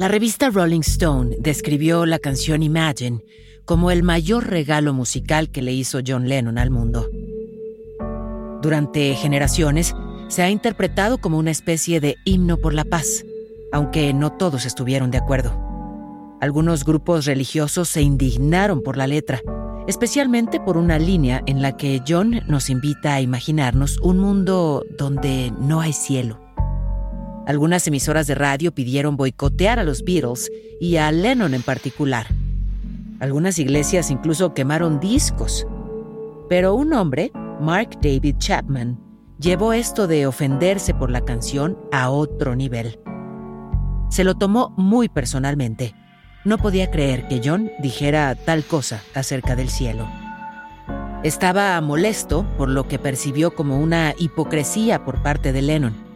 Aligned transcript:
La 0.00 0.08
revista 0.08 0.48
Rolling 0.48 0.80
Stone 0.80 1.36
describió 1.40 2.06
la 2.06 2.18
canción 2.18 2.62
Imagine 2.62 3.22
como 3.66 3.90
el 3.90 4.02
mayor 4.02 4.48
regalo 4.48 4.94
musical 4.94 5.50
que 5.50 5.60
le 5.60 5.74
hizo 5.74 5.98
John 6.04 6.26
Lennon 6.26 6.56
al 6.56 6.70
mundo. 6.70 7.10
Durante 8.62 9.14
generaciones 9.14 9.94
se 10.28 10.40
ha 10.42 10.48
interpretado 10.48 11.18
como 11.18 11.36
una 11.36 11.50
especie 11.50 12.00
de 12.00 12.16
himno 12.24 12.56
por 12.56 12.72
la 12.72 12.86
paz, 12.86 13.26
aunque 13.72 14.14
no 14.14 14.32
todos 14.32 14.64
estuvieron 14.64 15.10
de 15.10 15.18
acuerdo. 15.18 15.52
Algunos 16.40 16.86
grupos 16.86 17.26
religiosos 17.26 17.90
se 17.90 18.00
indignaron 18.00 18.82
por 18.82 18.96
la 18.96 19.06
letra, 19.06 19.42
especialmente 19.86 20.60
por 20.60 20.78
una 20.78 20.98
línea 20.98 21.42
en 21.44 21.60
la 21.60 21.76
que 21.76 22.00
John 22.08 22.40
nos 22.48 22.70
invita 22.70 23.16
a 23.16 23.20
imaginarnos 23.20 23.98
un 24.00 24.18
mundo 24.18 24.82
donde 24.96 25.52
no 25.60 25.82
hay 25.82 25.92
cielo. 25.92 26.49
Algunas 27.50 27.84
emisoras 27.88 28.28
de 28.28 28.36
radio 28.36 28.72
pidieron 28.72 29.16
boicotear 29.16 29.80
a 29.80 29.82
los 29.82 30.04
Beatles 30.04 30.52
y 30.80 30.98
a 30.98 31.10
Lennon 31.10 31.52
en 31.52 31.62
particular. 31.62 32.28
Algunas 33.18 33.58
iglesias 33.58 34.12
incluso 34.12 34.54
quemaron 34.54 35.00
discos. 35.00 35.66
Pero 36.48 36.76
un 36.76 36.92
hombre, 36.92 37.32
Mark 37.60 37.98
David 38.00 38.36
Chapman, 38.38 39.00
llevó 39.40 39.72
esto 39.72 40.06
de 40.06 40.28
ofenderse 40.28 40.94
por 40.94 41.10
la 41.10 41.24
canción 41.24 41.76
a 41.90 42.10
otro 42.10 42.54
nivel. 42.54 43.00
Se 44.10 44.22
lo 44.22 44.36
tomó 44.36 44.72
muy 44.76 45.08
personalmente. 45.08 45.96
No 46.44 46.56
podía 46.56 46.92
creer 46.92 47.26
que 47.26 47.40
John 47.44 47.68
dijera 47.82 48.36
tal 48.36 48.62
cosa 48.62 49.02
acerca 49.12 49.56
del 49.56 49.70
cielo. 49.70 50.08
Estaba 51.24 51.80
molesto 51.80 52.46
por 52.56 52.68
lo 52.68 52.86
que 52.86 53.00
percibió 53.00 53.56
como 53.56 53.80
una 53.80 54.14
hipocresía 54.20 55.04
por 55.04 55.20
parte 55.20 55.52
de 55.52 55.62
Lennon 55.62 56.09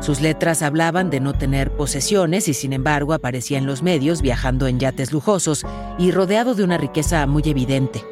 sus 0.00 0.20
letras 0.20 0.62
hablaban 0.62 1.10
de 1.10 1.20
no 1.20 1.32
tener 1.32 1.70
posesiones 1.70 2.48
y 2.48 2.54
sin 2.54 2.72
embargo 2.72 3.12
aparecía 3.12 3.58
en 3.58 3.66
los 3.66 3.82
medios 3.82 4.22
viajando 4.22 4.66
en 4.66 4.78
yates 4.80 5.12
lujosos 5.12 5.64
y 5.98 6.10
rodeado 6.10 6.54
de 6.54 6.64
una 6.64 6.78
riqueza 6.78 7.26
muy 7.26 7.42
evidente. 7.46 8.04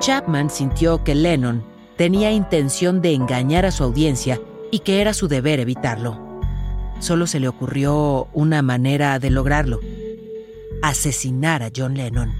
Chapman 0.00 0.50
sintió 0.50 1.04
que 1.04 1.14
Lennon 1.14 1.64
tenía 1.96 2.32
intención 2.32 3.00
de 3.00 3.14
engañar 3.14 3.64
a 3.64 3.70
su 3.70 3.84
audiencia 3.84 4.40
y 4.72 4.80
que 4.80 5.00
era 5.00 5.14
su 5.14 5.28
deber 5.28 5.60
evitarlo. 5.60 6.40
Solo 6.98 7.26
se 7.26 7.38
le 7.38 7.46
ocurrió 7.46 8.28
una 8.32 8.62
manera 8.62 9.18
de 9.18 9.30
lograrlo. 9.30 9.78
Asesinar 10.82 11.62
a 11.62 11.70
John 11.74 11.94
Lennon. 11.94 12.32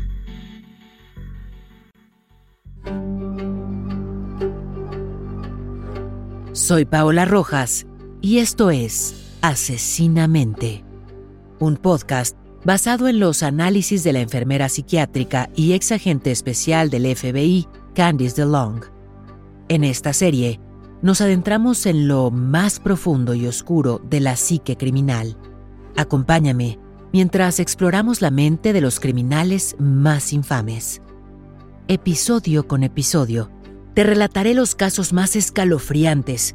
Soy 6.53 6.85
Paola 6.85 7.25
Rojas 7.25 7.87
y 8.23 8.39
esto 8.39 8.71
es 8.71 9.17
Asesinamente, 9.43 10.85
un 11.59 11.77
podcast 11.77 12.37
basado 12.65 13.09
en 13.09 13.19
los 13.19 13.43
análisis 13.43 14.05
de 14.05 14.13
la 14.13 14.21
enfermera 14.21 14.69
psiquiátrica 14.69 15.51
y 15.57 15.73
ex 15.73 15.91
agente 15.91 16.31
especial 16.31 16.91
del 16.91 17.17
FBI, 17.17 17.67
Candice 17.93 18.37
DeLong. 18.37 18.85
En 19.69 19.83
esta 19.83 20.13
serie, 20.13 20.61
nos 21.03 21.21
adentramos 21.21 21.85
en 21.87 22.07
lo 22.07 22.31
más 22.31 22.79
profundo 22.79 23.35
y 23.35 23.49
oscuro 23.49 24.01
de 24.09 24.21
la 24.21 24.37
psique 24.37 24.77
criminal. 24.77 25.37
Acompáñame 25.97 26.79
mientras 27.13 27.59
exploramos 27.59 28.23
la 28.23 28.31
mente 28.31 28.73
de 28.73 28.81
los 28.81 29.01
criminales 29.01 29.75
más 29.81 30.33
infames. 30.33 31.03
Episodio 31.89 32.69
con 32.69 32.85
episodio, 32.85 33.51
te 33.95 34.05
relataré 34.05 34.55
los 34.55 34.77
casos 34.77 35.13
más 35.13 35.35
escalofriantes 35.35 36.55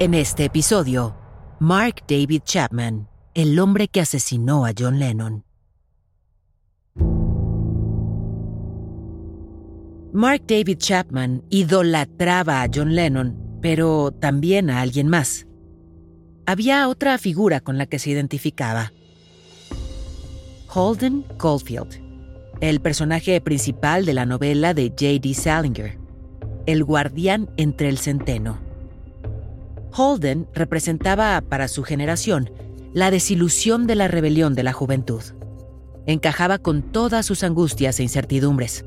En 0.00 0.14
este 0.14 0.44
episodio, 0.44 1.16
Mark 1.58 2.04
David 2.06 2.42
Chapman, 2.44 3.08
el 3.34 3.58
hombre 3.58 3.88
que 3.88 4.00
asesinó 4.00 4.64
a 4.64 4.70
John 4.78 5.00
Lennon. 5.00 5.44
Mark 10.12 10.44
David 10.46 10.78
Chapman 10.78 11.42
idolatraba 11.50 12.62
a 12.62 12.68
John 12.72 12.94
Lennon, 12.94 13.58
pero 13.60 14.12
también 14.12 14.70
a 14.70 14.82
alguien 14.82 15.08
más. 15.08 15.48
Había 16.46 16.88
otra 16.88 17.18
figura 17.18 17.58
con 17.60 17.76
la 17.76 17.86
que 17.86 17.98
se 17.98 18.10
identificaba. 18.10 18.92
Holden 20.72 21.24
Caulfield, 21.40 22.00
el 22.60 22.80
personaje 22.80 23.40
principal 23.40 24.04
de 24.04 24.14
la 24.14 24.26
novela 24.26 24.74
de 24.74 24.90
J.D. 24.90 25.34
Salinger, 25.34 25.98
el 26.66 26.84
guardián 26.84 27.50
entre 27.56 27.88
el 27.88 27.98
centeno. 27.98 28.67
Holden 29.94 30.46
representaba 30.54 31.40
para 31.40 31.68
su 31.68 31.82
generación 31.82 32.50
la 32.92 33.10
desilusión 33.10 33.86
de 33.86 33.94
la 33.94 34.08
rebelión 34.08 34.54
de 34.54 34.62
la 34.62 34.72
juventud. 34.72 35.22
Encajaba 36.06 36.58
con 36.58 36.82
todas 36.82 37.26
sus 37.26 37.42
angustias 37.44 38.00
e 38.00 38.02
incertidumbres. 38.02 38.84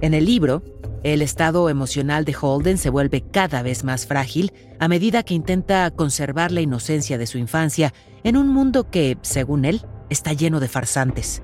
En 0.00 0.14
el 0.14 0.24
libro, 0.24 0.62
el 1.02 1.22
estado 1.22 1.68
emocional 1.68 2.24
de 2.24 2.36
Holden 2.40 2.78
se 2.78 2.90
vuelve 2.90 3.22
cada 3.22 3.62
vez 3.62 3.84
más 3.84 4.06
frágil 4.06 4.52
a 4.78 4.88
medida 4.88 5.22
que 5.22 5.34
intenta 5.34 5.90
conservar 5.90 6.52
la 6.52 6.60
inocencia 6.60 7.18
de 7.18 7.26
su 7.26 7.38
infancia 7.38 7.92
en 8.24 8.36
un 8.36 8.48
mundo 8.48 8.90
que, 8.90 9.18
según 9.22 9.64
él, 9.64 9.82
está 10.10 10.32
lleno 10.32 10.60
de 10.60 10.68
farsantes. 10.68 11.42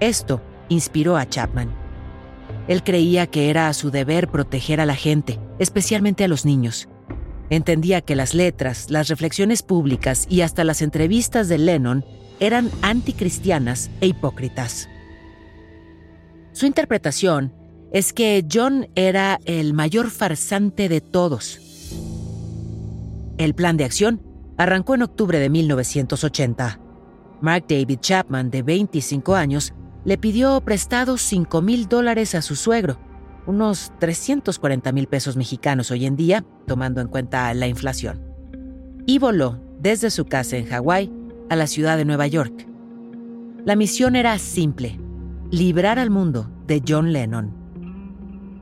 Esto 0.00 0.42
inspiró 0.68 1.16
a 1.16 1.28
Chapman. 1.28 1.70
Él 2.68 2.82
creía 2.82 3.26
que 3.26 3.50
era 3.50 3.72
su 3.72 3.90
deber 3.90 4.28
proteger 4.28 4.80
a 4.80 4.86
la 4.86 4.94
gente, 4.94 5.38
especialmente 5.58 6.24
a 6.24 6.28
los 6.28 6.44
niños. 6.44 6.88
Entendía 7.52 8.00
que 8.00 8.16
las 8.16 8.32
letras, 8.32 8.86
las 8.88 9.08
reflexiones 9.08 9.62
públicas 9.62 10.26
y 10.30 10.40
hasta 10.40 10.64
las 10.64 10.80
entrevistas 10.80 11.50
de 11.50 11.58
Lennon 11.58 12.02
eran 12.40 12.70
anticristianas 12.80 13.90
e 14.00 14.06
hipócritas. 14.06 14.88
Su 16.52 16.64
interpretación 16.64 17.52
es 17.92 18.14
que 18.14 18.42
John 18.50 18.88
era 18.94 19.38
el 19.44 19.74
mayor 19.74 20.08
farsante 20.08 20.88
de 20.88 21.02
todos. 21.02 21.60
El 23.36 23.54
plan 23.54 23.76
de 23.76 23.84
acción 23.84 24.22
arrancó 24.56 24.94
en 24.94 25.02
octubre 25.02 25.38
de 25.38 25.50
1980. 25.50 26.80
Mark 27.42 27.66
David 27.68 27.98
Chapman, 28.00 28.50
de 28.50 28.62
25 28.62 29.34
años, 29.34 29.74
le 30.06 30.16
pidió 30.16 30.58
prestados 30.62 31.20
5 31.20 31.60
mil 31.60 31.86
dólares 31.86 32.34
a 32.34 32.40
su 32.40 32.56
suegro 32.56 33.11
unos 33.46 33.92
340 33.98 34.92
mil 34.92 35.06
pesos 35.06 35.36
mexicanos 35.36 35.90
hoy 35.90 36.06
en 36.06 36.16
día, 36.16 36.44
tomando 36.66 37.00
en 37.00 37.08
cuenta 37.08 37.52
la 37.54 37.66
inflación. 37.66 38.20
Y 39.06 39.18
voló 39.18 39.60
desde 39.80 40.10
su 40.10 40.24
casa 40.26 40.56
en 40.56 40.66
Hawái 40.66 41.12
a 41.50 41.56
la 41.56 41.66
ciudad 41.66 41.96
de 41.96 42.04
Nueva 42.04 42.26
York. 42.26 42.66
La 43.64 43.76
misión 43.76 44.16
era 44.16 44.38
simple, 44.38 44.98
librar 45.50 45.98
al 45.98 46.10
mundo 46.10 46.50
de 46.66 46.82
John 46.86 47.12
Lennon. 47.12 47.52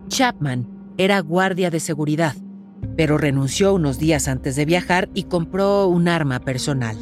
Chapman 0.08 0.66
era 0.98 1.20
guardia 1.20 1.70
de 1.70 1.80
seguridad, 1.80 2.34
pero 2.96 3.16
renunció 3.16 3.72
unos 3.74 3.98
días 3.98 4.28
antes 4.28 4.56
de 4.56 4.64
viajar 4.64 5.08
y 5.14 5.24
compró 5.24 5.86
un 5.86 6.08
arma 6.08 6.40
personal. 6.40 6.96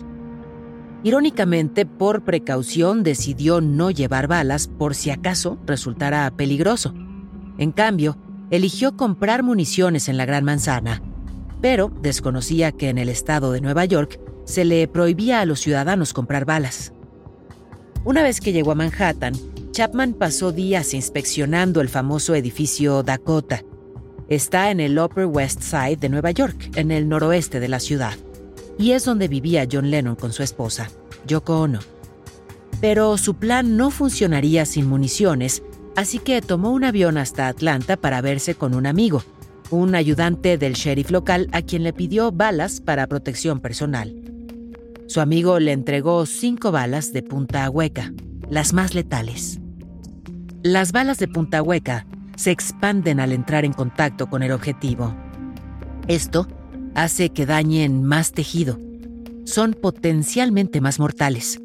Irónicamente, 1.05 1.87
por 1.87 2.23
precaución 2.23 3.03
decidió 3.03 3.61
no 3.61 3.91
llevar 3.91 4.27
balas 4.27 4.69
por 4.69 4.95
si 4.95 5.11
acaso 5.11 5.59
resultara 5.65 6.31
peligroso. 6.37 6.93
En 7.59 7.73
cambio, 7.73 8.17
eligió 8.51 8.97
comprar 8.97 9.43
municiones 9.43 10.09
en 10.09 10.17
la 10.17 10.25
Gran 10.25 10.45
Manzana, 10.45 11.03
pero 11.61 11.93
desconocía 12.01 12.73
que 12.73 12.89
en 12.89 12.99
el 12.99 13.09
estado 13.09 13.53
de 13.53 13.61
Nueva 13.61 13.85
York 13.85 14.21
se 14.45 14.65
le 14.65 14.87
prohibía 14.89 15.41
a 15.41 15.45
los 15.45 15.61
ciudadanos 15.61 16.13
comprar 16.13 16.45
balas. 16.45 16.93
Una 18.05 18.23
vez 18.23 18.41
que 18.41 18.53
llegó 18.53 18.73
a 18.73 18.77
Manhattan, 18.77 19.35
Chapman 19.73 20.15
pasó 20.15 20.53
días 20.53 20.95
inspeccionando 20.95 21.81
el 21.81 21.89
famoso 21.89 22.35
edificio 22.35 23.03
Dakota. 23.03 23.63
Está 24.29 24.71
en 24.71 24.81
el 24.81 24.99
Upper 24.99 25.27
West 25.27 25.63
Side 25.63 25.97
de 25.97 26.09
Nueva 26.09 26.31
York, 26.31 26.71
en 26.77 26.91
el 26.91 27.09
noroeste 27.09 27.61
de 27.61 27.69
la 27.69 27.81
ciudad, 27.81 28.15
y 28.79 28.93
es 28.93 29.05
donde 29.05 29.29
vivía 29.29 29.67
John 29.71 29.91
Lennon 29.91 30.17
con 30.17 30.33
su 30.33 30.43
esposa, 30.43 30.91
Yoko 31.27 31.61
Ono. 31.61 31.81
Pero 32.81 33.19
su 33.19 33.35
plan 33.35 33.77
no 33.77 33.91
funcionaría 33.91 34.65
sin 34.65 34.87
municiones, 34.87 35.63
así 35.99 36.21
que 36.21 36.41
tomó 36.41 36.71
un 36.71 36.85
avión 36.85 37.19
hasta 37.19 37.49
Atlanta 37.49 37.97
para 37.97 38.21
verse 38.21 38.55
con 38.55 38.77
un 38.77 38.87
amigo, 38.87 39.25
un 39.71 39.97
ayudante 39.97 40.57
del 40.57 40.75
sheriff 40.75 41.11
local 41.11 41.49
a 41.51 41.61
quien 41.61 41.83
le 41.83 41.93
pidió 41.93 42.31
balas 42.31 42.81
para 42.81 43.09
protección 43.09 43.59
personal. 43.59 44.15
Su 45.09 45.21
amigo 45.21 45.59
le 45.59 45.73
entregó 45.73 46.25
cinco 46.25 46.71
balas 46.71 47.13
de 47.13 47.25
punta 47.25 47.69
hueca, 47.69 48.13
las 48.49 48.73
más 48.75 48.95
letales. 48.95 49.59
Las 50.63 50.93
balas 50.93 51.19
de 51.19 51.27
punta 51.27 51.65
hueca 51.65 52.07
se 52.37 52.53
expanden 52.53 53.19
al 53.19 53.33
entrar 53.33 53.65
en 53.65 53.73
contacto 53.73 54.29
con 54.29 54.45
el 54.45 54.53
objetivo. 54.53 55.17
Esto 56.07 56.47
hace 56.95 57.31
que 57.31 57.45
dañen 57.45 58.05
más 58.05 58.31
tejido. 58.31 58.79
Son 59.43 59.75
potencialmente 59.75 60.81
más 60.81 61.01
mortales. 61.01 61.61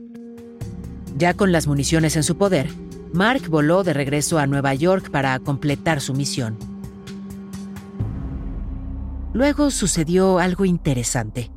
Ya 1.19 1.35
con 1.35 1.51
las 1.51 1.67
municiones 1.67 2.15
en 2.15 2.23
su 2.23 2.35
poder, 2.35 2.67
Mark 3.13 3.47
voló 3.47 3.83
de 3.83 3.93
regreso 3.93 4.39
a 4.39 4.47
Nueva 4.47 4.73
York 4.73 5.11
para 5.11 5.37
completar 5.37 6.01
su 6.01 6.15
misión. 6.15 6.57
Luego 9.33 9.69
sucedió 9.69 10.39
algo 10.39 10.65
interesante. 10.65 11.51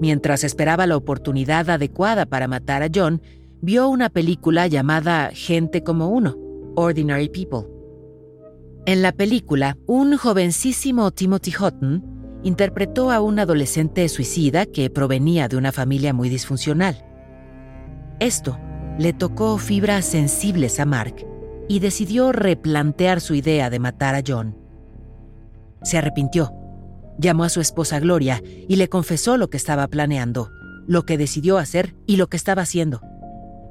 Mientras 0.00 0.42
esperaba 0.42 0.86
la 0.88 0.96
oportunidad 0.96 1.70
adecuada 1.70 2.26
para 2.26 2.48
matar 2.48 2.82
a 2.82 2.88
John, 2.92 3.22
vio 3.62 3.88
una 3.88 4.10
película 4.10 4.66
llamada 4.66 5.30
Gente 5.32 5.84
como 5.84 6.08
uno, 6.08 6.36
Ordinary 6.74 7.28
People. 7.28 7.68
En 8.84 9.00
la 9.00 9.12
película, 9.12 9.78
un 9.86 10.16
jovencísimo 10.16 11.12
Timothy 11.12 11.52
Hutton 11.56 12.40
interpretó 12.42 13.12
a 13.12 13.20
un 13.20 13.38
adolescente 13.38 14.08
suicida 14.08 14.66
que 14.66 14.90
provenía 14.90 15.46
de 15.46 15.56
una 15.56 15.70
familia 15.70 16.12
muy 16.12 16.28
disfuncional. 16.28 17.05
Esto 18.18 18.58
le 18.98 19.12
tocó 19.12 19.58
fibras 19.58 20.06
sensibles 20.06 20.80
a 20.80 20.86
Mark 20.86 21.26
y 21.68 21.80
decidió 21.80 22.32
replantear 22.32 23.20
su 23.20 23.34
idea 23.34 23.68
de 23.68 23.78
matar 23.78 24.14
a 24.14 24.22
John. 24.26 24.56
Se 25.82 25.98
arrepintió, 25.98 26.52
llamó 27.18 27.44
a 27.44 27.50
su 27.50 27.60
esposa 27.60 28.00
Gloria 28.00 28.42
y 28.68 28.76
le 28.76 28.88
confesó 28.88 29.36
lo 29.36 29.50
que 29.50 29.58
estaba 29.58 29.86
planeando, 29.88 30.50
lo 30.86 31.04
que 31.04 31.18
decidió 31.18 31.58
hacer 31.58 31.94
y 32.06 32.16
lo 32.16 32.28
que 32.28 32.38
estaba 32.38 32.62
haciendo. 32.62 33.02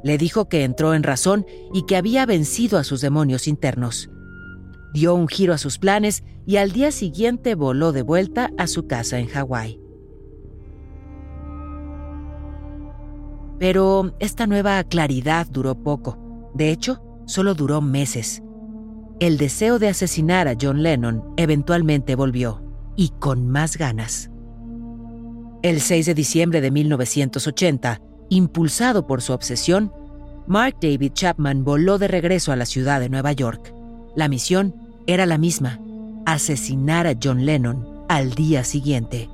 Le 0.03 0.19
dijo 0.19 0.47
que 0.47 0.63
entró 0.63 0.93
en 0.93 1.01
razón 1.01 1.47
y 1.73 1.87
que 1.87 1.97
había 1.97 2.27
vencido 2.27 2.77
a 2.77 2.83
sus 2.83 3.01
demonios 3.01 3.47
internos. 3.47 4.11
Dio 4.93 5.15
un 5.15 5.27
giro 5.27 5.53
a 5.53 5.57
sus 5.57 5.79
planes 5.79 6.23
y 6.45 6.57
al 6.57 6.71
día 6.71 6.91
siguiente 6.91 7.55
voló 7.55 7.91
de 7.91 8.03
vuelta 8.03 8.51
a 8.57 8.67
su 8.67 8.85
casa 8.85 9.17
en 9.17 9.27
Hawái. 9.27 9.84
Pero 13.59 14.13
esta 14.19 14.47
nueva 14.47 14.83
claridad 14.83 15.47
duró 15.47 15.75
poco. 15.75 16.51
De 16.53 16.71
hecho, 16.71 17.01
solo 17.25 17.53
duró 17.53 17.81
meses. 17.81 18.41
El 19.19 19.37
deseo 19.37 19.79
de 19.79 19.87
asesinar 19.87 20.47
a 20.47 20.55
John 20.59 20.83
Lennon 20.83 21.23
eventualmente 21.37 22.15
volvió, 22.15 22.61
y 22.95 23.09
con 23.19 23.47
más 23.47 23.77
ganas. 23.77 24.29
El 25.61 25.81
6 25.81 26.05
de 26.05 26.13
diciembre 26.13 26.61
de 26.61 26.69
1980, 26.71 28.01
impulsado 28.29 29.07
por 29.07 29.21
su 29.21 29.33
obsesión, 29.33 29.91
Mark 30.47 30.77
David 30.81 31.13
Chapman 31.13 31.63
voló 31.63 31.97
de 31.97 32.07
regreso 32.07 32.51
a 32.51 32.55
la 32.55 32.65
ciudad 32.65 32.99
de 32.99 33.09
Nueva 33.09 33.31
York. 33.31 33.73
La 34.15 34.27
misión 34.27 34.75
era 35.07 35.25
la 35.25 35.37
misma, 35.37 35.79
asesinar 36.25 37.07
a 37.07 37.15
John 37.21 37.45
Lennon 37.45 38.05
al 38.09 38.31
día 38.31 38.63
siguiente. 38.63 39.29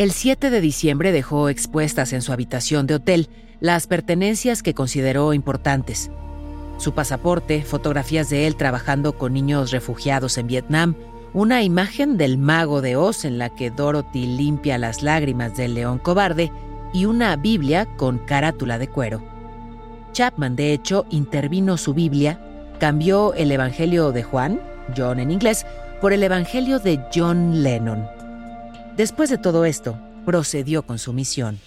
El 0.00 0.12
7 0.12 0.48
de 0.48 0.62
diciembre 0.62 1.12
dejó 1.12 1.50
expuestas 1.50 2.14
en 2.14 2.22
su 2.22 2.32
habitación 2.32 2.86
de 2.86 2.94
hotel 2.94 3.28
las 3.60 3.86
pertenencias 3.86 4.62
que 4.62 4.72
consideró 4.72 5.34
importantes, 5.34 6.10
su 6.78 6.94
pasaporte, 6.94 7.62
fotografías 7.64 8.30
de 8.30 8.46
él 8.46 8.56
trabajando 8.56 9.18
con 9.18 9.34
niños 9.34 9.72
refugiados 9.72 10.38
en 10.38 10.46
Vietnam, 10.46 10.94
una 11.34 11.62
imagen 11.62 12.16
del 12.16 12.38
mago 12.38 12.80
de 12.80 12.96
Oz 12.96 13.26
en 13.26 13.36
la 13.36 13.50
que 13.50 13.70
Dorothy 13.70 14.24
limpia 14.24 14.78
las 14.78 15.02
lágrimas 15.02 15.54
del 15.54 15.74
león 15.74 15.98
cobarde 15.98 16.50
y 16.94 17.04
una 17.04 17.36
Biblia 17.36 17.84
con 17.98 18.20
carátula 18.20 18.78
de 18.78 18.88
cuero. 18.88 19.22
Chapman, 20.12 20.56
de 20.56 20.72
hecho, 20.72 21.04
intervino 21.10 21.76
su 21.76 21.92
Biblia, 21.92 22.40
cambió 22.78 23.34
el 23.34 23.52
Evangelio 23.52 24.12
de 24.12 24.22
Juan, 24.22 24.62
John 24.96 25.20
en 25.20 25.30
inglés, 25.30 25.66
por 26.00 26.14
el 26.14 26.22
Evangelio 26.22 26.78
de 26.78 26.98
John 27.14 27.62
Lennon. 27.62 28.19
Después 29.00 29.30
de 29.30 29.38
todo 29.38 29.64
esto, 29.64 29.98
procedió 30.26 30.82
con 30.82 30.98
su 30.98 31.14
misión. 31.14 31.58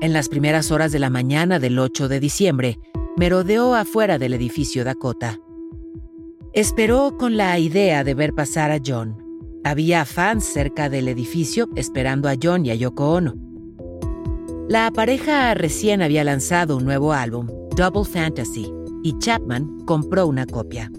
En 0.00 0.12
las 0.12 0.28
primeras 0.28 0.72
horas 0.72 0.90
de 0.90 0.98
la 0.98 1.10
mañana 1.10 1.60
del 1.60 1.78
8 1.78 2.08
de 2.08 2.18
diciembre, 2.18 2.80
merodeó 3.16 3.76
afuera 3.76 4.18
del 4.18 4.34
edificio 4.34 4.82
Dakota. 4.82 5.38
Esperó 6.52 7.16
con 7.16 7.36
la 7.36 7.56
idea 7.60 8.02
de 8.02 8.14
ver 8.14 8.34
pasar 8.34 8.72
a 8.72 8.80
John. 8.84 9.16
Había 9.62 10.06
fans 10.06 10.42
cerca 10.42 10.88
del 10.88 11.06
edificio 11.06 11.68
esperando 11.76 12.28
a 12.28 12.34
John 12.42 12.66
y 12.66 12.72
a 12.72 12.74
Yoko 12.74 13.12
Ono. 13.12 13.36
La 14.68 14.90
pareja 14.90 15.54
recién 15.54 16.02
había 16.02 16.24
lanzado 16.24 16.76
un 16.76 16.84
nuevo 16.84 17.12
álbum, 17.12 17.46
Double 17.76 18.04
Fantasy, 18.04 18.72
y 19.04 19.16
Chapman 19.20 19.82
compró 19.86 20.26
una 20.26 20.46
copia. 20.46 20.90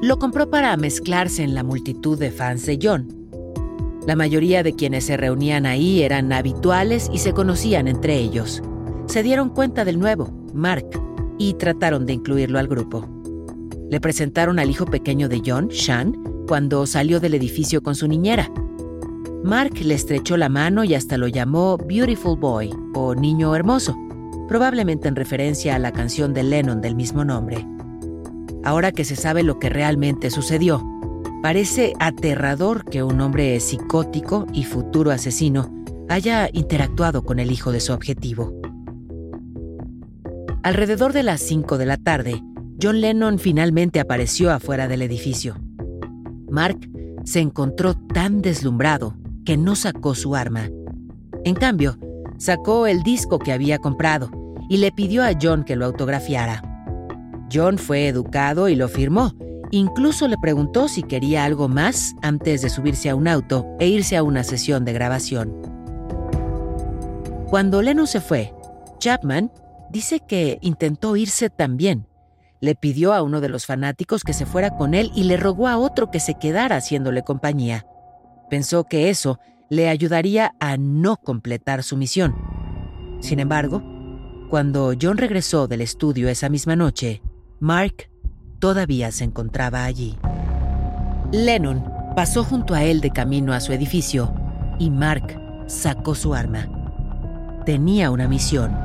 Lo 0.00 0.18
compró 0.18 0.48
para 0.48 0.76
mezclarse 0.76 1.42
en 1.42 1.54
la 1.54 1.62
multitud 1.62 2.18
de 2.18 2.30
fans 2.30 2.66
de 2.66 2.78
John, 2.80 3.18
la 4.08 4.16
mayoría 4.16 4.62
de 4.62 4.72
quienes 4.72 5.04
se 5.04 5.18
reunían 5.18 5.66
ahí 5.66 6.00
eran 6.00 6.32
habituales 6.32 7.10
y 7.12 7.18
se 7.18 7.34
conocían 7.34 7.88
entre 7.88 8.16
ellos. 8.16 8.62
Se 9.04 9.22
dieron 9.22 9.50
cuenta 9.50 9.84
del 9.84 9.98
nuevo, 9.98 10.32
Mark, 10.54 10.86
y 11.36 11.52
trataron 11.52 12.06
de 12.06 12.14
incluirlo 12.14 12.58
al 12.58 12.68
grupo. 12.68 13.06
Le 13.90 14.00
presentaron 14.00 14.58
al 14.58 14.70
hijo 14.70 14.86
pequeño 14.86 15.28
de 15.28 15.42
John, 15.44 15.68
Sean, 15.70 16.14
cuando 16.46 16.86
salió 16.86 17.20
del 17.20 17.34
edificio 17.34 17.82
con 17.82 17.94
su 17.94 18.08
niñera. 18.08 18.50
Mark 19.44 19.74
le 19.78 19.92
estrechó 19.92 20.38
la 20.38 20.48
mano 20.48 20.84
y 20.84 20.94
hasta 20.94 21.18
lo 21.18 21.28
llamó 21.28 21.76
Beautiful 21.76 22.38
Boy 22.38 22.74
o 22.94 23.14
Niño 23.14 23.54
Hermoso, 23.54 23.94
probablemente 24.48 25.08
en 25.08 25.16
referencia 25.16 25.74
a 25.74 25.78
la 25.78 25.92
canción 25.92 26.32
de 26.32 26.44
Lennon 26.44 26.80
del 26.80 26.96
mismo 26.96 27.26
nombre. 27.26 27.66
Ahora 28.68 28.92
que 28.92 29.04
se 29.04 29.16
sabe 29.16 29.42
lo 29.42 29.58
que 29.58 29.70
realmente 29.70 30.30
sucedió, 30.30 30.84
Parece 31.40 31.92
aterrador 32.00 32.84
que 32.84 33.04
un 33.04 33.20
hombre 33.20 33.60
psicótico 33.60 34.46
y 34.52 34.64
futuro 34.64 35.12
asesino 35.12 35.72
haya 36.08 36.48
interactuado 36.52 37.24
con 37.24 37.38
el 37.38 37.52
hijo 37.52 37.70
de 37.70 37.78
su 37.78 37.92
objetivo. 37.92 38.60
Alrededor 40.64 41.12
de 41.12 41.22
las 41.22 41.40
5 41.42 41.78
de 41.78 41.86
la 41.86 41.96
tarde, 41.96 42.42
John 42.82 43.00
Lennon 43.00 43.38
finalmente 43.38 44.00
apareció 44.00 44.52
afuera 44.52 44.88
del 44.88 45.02
edificio. 45.02 45.56
Mark 46.50 46.78
se 47.24 47.38
encontró 47.38 47.94
tan 47.94 48.42
deslumbrado 48.42 49.16
que 49.44 49.56
no 49.56 49.76
sacó 49.76 50.16
su 50.16 50.34
arma. 50.34 50.68
En 51.44 51.54
cambio, 51.54 51.96
sacó 52.36 52.88
el 52.88 53.04
disco 53.04 53.38
que 53.38 53.52
había 53.52 53.78
comprado 53.78 54.28
y 54.68 54.78
le 54.78 54.90
pidió 54.90 55.22
a 55.22 55.30
John 55.40 55.62
que 55.62 55.76
lo 55.76 55.86
autografiara. 55.86 56.77
John 57.52 57.78
fue 57.78 58.08
educado 58.08 58.68
y 58.68 58.76
lo 58.76 58.88
firmó, 58.88 59.32
Incluso 59.70 60.28
le 60.28 60.38
preguntó 60.38 60.88
si 60.88 61.02
quería 61.02 61.44
algo 61.44 61.68
más 61.68 62.14
antes 62.22 62.62
de 62.62 62.70
subirse 62.70 63.10
a 63.10 63.14
un 63.14 63.28
auto 63.28 63.66
e 63.78 63.86
irse 63.86 64.16
a 64.16 64.22
una 64.22 64.42
sesión 64.42 64.84
de 64.84 64.94
grabación. 64.94 65.54
Cuando 67.50 67.82
Lennon 67.82 68.06
se 68.06 68.20
fue, 68.20 68.54
Chapman 68.98 69.52
dice 69.90 70.20
que 70.20 70.58
intentó 70.62 71.16
irse 71.16 71.50
también. 71.50 72.06
Le 72.60 72.74
pidió 72.74 73.12
a 73.12 73.22
uno 73.22 73.40
de 73.40 73.48
los 73.48 73.66
fanáticos 73.66 74.24
que 74.24 74.32
se 74.32 74.46
fuera 74.46 74.76
con 74.76 74.94
él 74.94 75.12
y 75.14 75.24
le 75.24 75.36
rogó 75.36 75.68
a 75.68 75.78
otro 75.78 76.10
que 76.10 76.18
se 76.18 76.34
quedara 76.34 76.76
haciéndole 76.76 77.22
compañía. 77.22 77.86
Pensó 78.50 78.84
que 78.84 79.10
eso 79.10 79.38
le 79.68 79.88
ayudaría 79.88 80.52
a 80.60 80.76
no 80.78 81.18
completar 81.18 81.82
su 81.82 81.96
misión. 81.96 82.34
Sin 83.20 83.38
embargo, 83.38 83.82
cuando 84.48 84.94
John 85.00 85.18
regresó 85.18 85.68
del 85.68 85.82
estudio 85.82 86.28
esa 86.28 86.48
misma 86.48 86.74
noche, 86.74 87.22
Mark 87.60 88.08
todavía 88.60 89.10
se 89.10 89.24
encontraba 89.24 89.82
allí. 89.82 90.16
Lennon 91.32 91.84
pasó 92.14 92.44
junto 92.44 92.72
a 92.72 92.84
él 92.84 93.00
de 93.00 93.10
camino 93.10 93.52
a 93.52 93.58
su 93.58 93.72
edificio 93.72 94.32
y 94.78 94.90
Mark 94.90 95.40
sacó 95.66 96.14
su 96.14 96.34
arma. 96.34 96.68
Tenía 97.64 98.12
una 98.12 98.28
misión. 98.28 98.76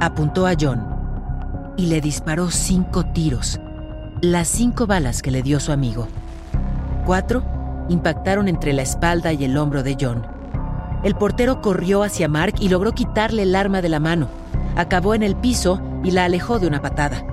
apuntó 0.00 0.46
a 0.46 0.52
John 0.58 0.86
y 1.78 1.86
le 1.86 2.02
disparó 2.02 2.50
cinco 2.50 3.04
tiros, 3.06 3.58
las 4.20 4.48
cinco 4.48 4.86
balas 4.86 5.22
que 5.22 5.30
le 5.30 5.42
dio 5.42 5.58
su 5.58 5.72
amigo. 5.72 6.08
Cuatro 7.06 7.42
impactaron 7.88 8.48
entre 8.48 8.74
la 8.74 8.82
espalda 8.82 9.32
y 9.32 9.44
el 9.44 9.56
hombro 9.56 9.82
de 9.82 9.96
John. 9.98 10.26
El 11.04 11.14
portero 11.14 11.62
corrió 11.62 12.02
hacia 12.02 12.28
Mark 12.28 12.56
y 12.60 12.68
logró 12.68 12.92
quitarle 12.92 13.44
el 13.44 13.56
arma 13.56 13.80
de 13.80 13.88
la 13.88 13.98
mano. 13.98 14.28
Acabó 14.76 15.14
en 15.14 15.22
el 15.22 15.36
piso 15.36 15.80
y 16.04 16.10
la 16.10 16.26
alejó 16.26 16.58
de 16.58 16.66
una 16.66 16.82
patada. 16.82 17.24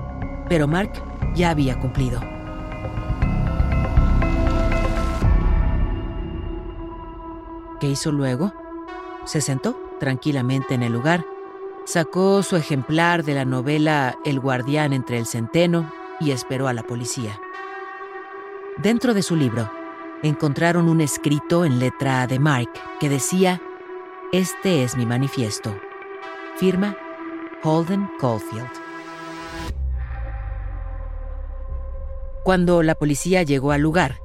Pero 0.48 0.68
Mark 0.68 0.92
ya 1.34 1.50
había 1.50 1.78
cumplido. 1.78 2.20
¿Qué 7.80 7.88
hizo 7.88 8.10
luego? 8.10 8.52
Se 9.24 9.40
sentó 9.40 9.76
tranquilamente 10.00 10.74
en 10.74 10.82
el 10.82 10.92
lugar, 10.92 11.24
sacó 11.84 12.42
su 12.42 12.56
ejemplar 12.56 13.22
de 13.24 13.34
la 13.34 13.44
novela 13.44 14.16
El 14.24 14.40
guardián 14.40 14.92
entre 14.92 15.18
el 15.18 15.26
centeno 15.26 15.92
y 16.20 16.30
esperó 16.30 16.68
a 16.68 16.72
la 16.72 16.82
policía. 16.82 17.38
Dentro 18.78 19.14
de 19.14 19.22
su 19.22 19.36
libro, 19.36 19.70
encontraron 20.22 20.88
un 20.88 21.00
escrito 21.00 21.64
en 21.64 21.78
letra 21.78 22.26
de 22.26 22.38
Mark 22.38 22.70
que 23.00 23.08
decía, 23.08 23.60
Este 24.32 24.82
es 24.82 24.96
mi 24.96 25.06
manifiesto. 25.06 25.74
Firma 26.56 26.96
Holden 27.62 28.08
Caulfield. 28.18 28.85
Cuando 32.46 32.84
la 32.84 32.94
policía 32.94 33.42
llegó 33.42 33.72
al 33.72 33.80
lugar, 33.80 34.20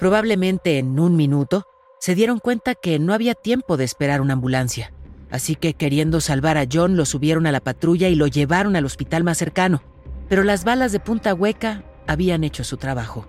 probablemente 0.00 0.80
en 0.80 0.98
un 0.98 1.14
minuto, 1.14 1.64
se 2.00 2.16
dieron 2.16 2.40
cuenta 2.40 2.74
que 2.74 2.98
no 2.98 3.14
había 3.14 3.36
tiempo 3.36 3.76
de 3.76 3.84
esperar 3.84 4.20
una 4.20 4.32
ambulancia. 4.32 4.92
Así 5.30 5.54
que 5.54 5.74
queriendo 5.74 6.20
salvar 6.20 6.58
a 6.58 6.66
John, 6.68 6.96
lo 6.96 7.04
subieron 7.04 7.46
a 7.46 7.52
la 7.52 7.60
patrulla 7.60 8.08
y 8.08 8.16
lo 8.16 8.26
llevaron 8.26 8.74
al 8.74 8.84
hospital 8.84 9.22
más 9.22 9.38
cercano. 9.38 9.80
Pero 10.28 10.42
las 10.42 10.64
balas 10.64 10.90
de 10.90 10.98
punta 10.98 11.34
hueca 11.34 11.84
habían 12.08 12.42
hecho 12.42 12.64
su 12.64 12.78
trabajo. 12.78 13.28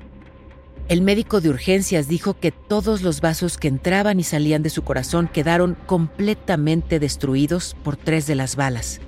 El 0.88 1.04
médico 1.04 1.40
de 1.40 1.50
urgencias 1.50 2.08
dijo 2.08 2.34
que 2.40 2.52
todos 2.52 3.04
los 3.04 3.22
vasos 3.22 3.60
que 3.60 3.68
entraban 3.68 4.20
y 4.20 4.24
salían 4.24 4.64
de 4.64 4.72
su 4.72 4.82
corazón 4.84 5.30
quedaron 5.32 5.78
completamente 5.86 7.00
destruidos 7.00 7.76
por 7.84 7.98
tres 7.98 8.26
de 8.26 8.34
las 8.34 8.56
balas. 8.56 9.00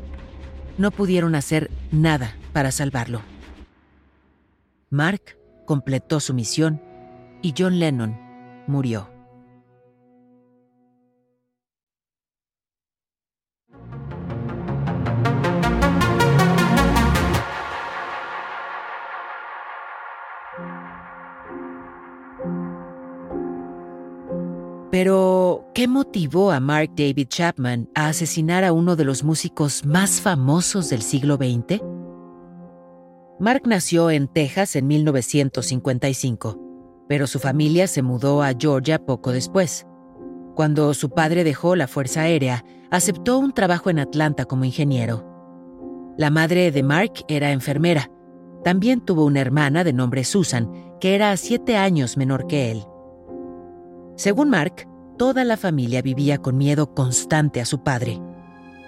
No 0.78 0.92
pudieron 0.92 1.34
hacer 1.34 1.72
nada 1.90 2.36
para 2.54 2.72
salvarlo. 2.72 3.24
Mark 4.96 5.38
completó 5.66 6.22
su 6.22 6.34
misión 6.34 6.82
y 7.42 7.54
John 7.58 7.80
Lennon 7.80 8.18
murió. 8.66 9.10
Pero, 24.92 25.66
¿qué 25.74 25.90
motivó 25.90 26.54
a 26.54 26.62
Mark 26.62 26.92
David 26.96 27.28
Chapman 27.28 27.90
a 27.96 28.08
asesinar 28.08 28.64
a 28.64 28.72
uno 28.72 28.96
de 28.96 29.04
los 29.04 29.26
músicos 29.26 29.84
más 29.84 30.22
famosos 30.22 30.90
del 30.90 31.02
siglo 31.02 31.36
XX? 31.36 31.95
Mark 33.38 33.64
nació 33.66 34.12
en 34.12 34.30
Texas 34.30 34.78
en 34.78 34.88
1955, 34.88 37.06
pero 37.10 37.28
su 37.28 37.40
familia 37.40 37.86
se 37.88 38.02
mudó 38.02 38.42
a 38.42 38.54
Georgia 38.58 38.98
poco 38.98 39.34
después. 39.34 39.86
Cuando 40.56 40.94
su 40.94 41.10
padre 41.10 41.44
dejó 41.44 41.76
la 41.76 41.90
Fuerza 41.90 42.22
Aérea, 42.22 42.64
aceptó 42.92 43.38
un 43.38 43.52
trabajo 43.52 43.90
en 43.90 44.00
Atlanta 44.00 44.46
como 44.46 44.64
ingeniero. 44.64 45.26
La 46.18 46.30
madre 46.30 46.72
de 46.72 46.82
Mark 46.82 47.26
era 47.28 47.52
enfermera. 47.52 48.10
También 48.64 49.02
tuvo 49.02 49.26
una 49.26 49.42
hermana 49.42 49.84
de 49.84 49.92
nombre 49.92 50.24
Susan, 50.24 50.96
que 51.02 51.14
era 51.14 51.36
siete 51.36 51.76
años 51.76 52.16
menor 52.16 52.48
que 52.48 52.72
él. 52.72 52.86
Según 54.16 54.50
Mark, 54.50 54.88
toda 55.18 55.44
la 55.44 55.58
familia 55.58 56.02
vivía 56.02 56.38
con 56.38 56.58
miedo 56.58 56.96
constante 56.96 57.60
a 57.60 57.66
su 57.66 57.84
padre. 57.84 58.22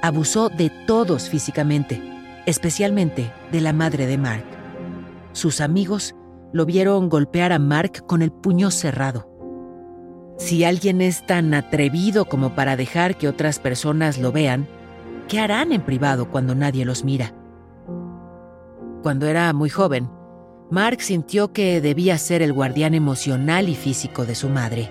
Abusó 0.02 0.48
de 0.48 0.72
todos 0.88 1.28
físicamente, 1.28 2.02
especialmente 2.48 3.32
de 3.52 3.62
la 3.62 3.74
madre 3.74 4.08
de 4.08 4.18
Mark. 4.18 4.46
Sus 5.34 5.62
amigos 5.62 6.16
lo 6.54 6.66
vieron 6.66 7.10
golpear 7.10 7.52
a 7.52 7.60
Mark 7.60 8.06
con 8.08 8.22
el 8.24 8.32
puño 8.32 8.72
cerrado. 8.72 9.30
Si 10.38 10.64
alguien 10.64 11.02
es 11.02 11.26
tan 11.26 11.54
atrevido 11.54 12.26
como 12.26 12.56
para 12.56 12.78
dejar 12.78 13.18
que 13.18 13.28
otras 13.28 13.60
personas 13.60 14.18
lo 14.18 14.32
vean, 14.32 14.66
¿qué 15.28 15.40
harán 15.40 15.74
en 15.74 15.82
privado 15.82 16.32
cuando 16.32 16.56
nadie 16.56 16.86
los 16.86 17.04
mira? 17.04 17.34
Cuando 19.04 19.28
era 19.28 19.52
muy 19.52 19.70
joven, 19.70 20.10
Mark 20.72 21.02
sintió 21.02 21.52
que 21.52 21.82
debía 21.82 22.18
ser 22.18 22.42
el 22.42 22.54
guardián 22.54 22.94
emocional 22.94 23.68
y 23.68 23.76
físico 23.76 24.26
de 24.26 24.36
su 24.36 24.48
madre. 24.48 24.90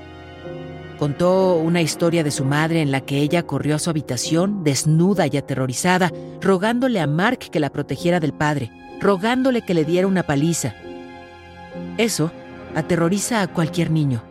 Contó 0.98 1.56
una 1.56 1.82
historia 1.82 2.24
de 2.24 2.30
su 2.30 2.44
madre 2.44 2.80
en 2.80 2.90
la 2.90 3.02
que 3.02 3.18
ella 3.18 3.42
corrió 3.42 3.74
a 3.74 3.78
su 3.78 3.90
habitación, 3.90 4.64
desnuda 4.64 5.26
y 5.26 5.36
aterrorizada, 5.36 6.10
rogándole 6.40 7.00
a 7.00 7.06
Mark 7.06 7.38
que 7.38 7.60
la 7.60 7.70
protegiera 7.70 8.18
del 8.18 8.32
padre, 8.32 8.72
rogándole 8.98 9.62
que 9.62 9.74
le 9.74 9.84
diera 9.84 10.06
una 10.06 10.22
paliza. 10.22 10.74
Eso 11.98 12.30
aterroriza 12.74 13.42
a 13.42 13.48
cualquier 13.48 13.90
niño, 13.90 14.22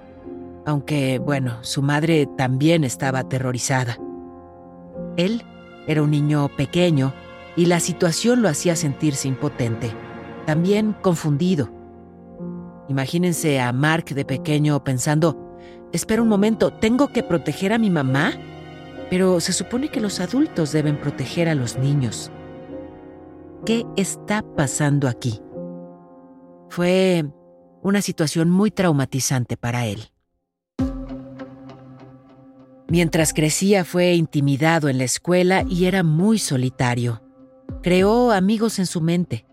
aunque, 0.65 1.19
bueno, 1.19 1.59
su 1.61 1.83
madre 1.83 2.27
también 2.35 2.83
estaba 2.83 3.19
aterrorizada. 3.19 3.99
Él 5.17 5.43
era 5.87 6.01
un 6.01 6.09
niño 6.09 6.49
pequeño 6.57 7.13
y 7.55 7.67
la 7.67 7.79
situación 7.79 8.41
lo 8.41 8.49
hacía 8.49 8.75
sentirse 8.75 9.27
impotente, 9.27 9.91
también 10.47 10.95
confundido. 11.01 11.69
Imagínense 12.87 13.59
a 13.61 13.71
Mark 13.71 14.05
de 14.05 14.25
pequeño 14.25 14.83
pensando, 14.83 15.44
Espera 15.91 16.21
un 16.21 16.27
momento, 16.27 16.71
¿tengo 16.71 17.09
que 17.09 17.23
proteger 17.23 17.73
a 17.73 17.77
mi 17.77 17.89
mamá? 17.89 18.33
Pero 19.09 19.39
se 19.39 19.53
supone 19.53 19.89
que 19.89 20.01
los 20.01 20.19
adultos 20.19 20.71
deben 20.71 20.99
proteger 20.99 21.47
a 21.47 21.55
los 21.55 21.77
niños. 21.77 22.31
¿Qué 23.65 23.85
está 23.95 24.43
pasando 24.55 25.07
aquí? 25.07 25.41
Fue 26.69 27.25
una 27.81 28.01
situación 28.01 28.49
muy 28.49 28.71
traumatizante 28.71 29.57
para 29.57 29.85
él. 29.85 30.09
Mientras 32.87 33.33
crecía 33.33 33.83
fue 33.83 34.13
intimidado 34.13 34.89
en 34.89 34.99
la 34.99 35.05
escuela 35.05 35.63
y 35.67 35.85
era 35.85 36.03
muy 36.03 36.37
solitario. 36.37 37.21
Creó 37.81 38.31
amigos 38.31 38.79
en 38.79 38.85
su 38.85 39.01
mente. 39.01 39.45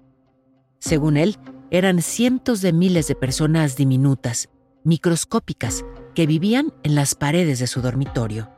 Según 0.79 1.17
él, 1.17 1.37
eran 1.71 2.03
cientos 2.03 2.61
de 2.61 2.73
miles 2.73 3.09
de 3.09 3.15
personas 3.15 3.77
diminutas, 3.77 4.51
microscópicas, 4.85 5.85
que 6.15 6.27
vivían 6.27 6.73
en 6.83 6.95
las 6.95 7.15
paredes 7.15 7.59
de 7.59 7.67
su 7.67 7.81
dormitorio. 7.81 8.51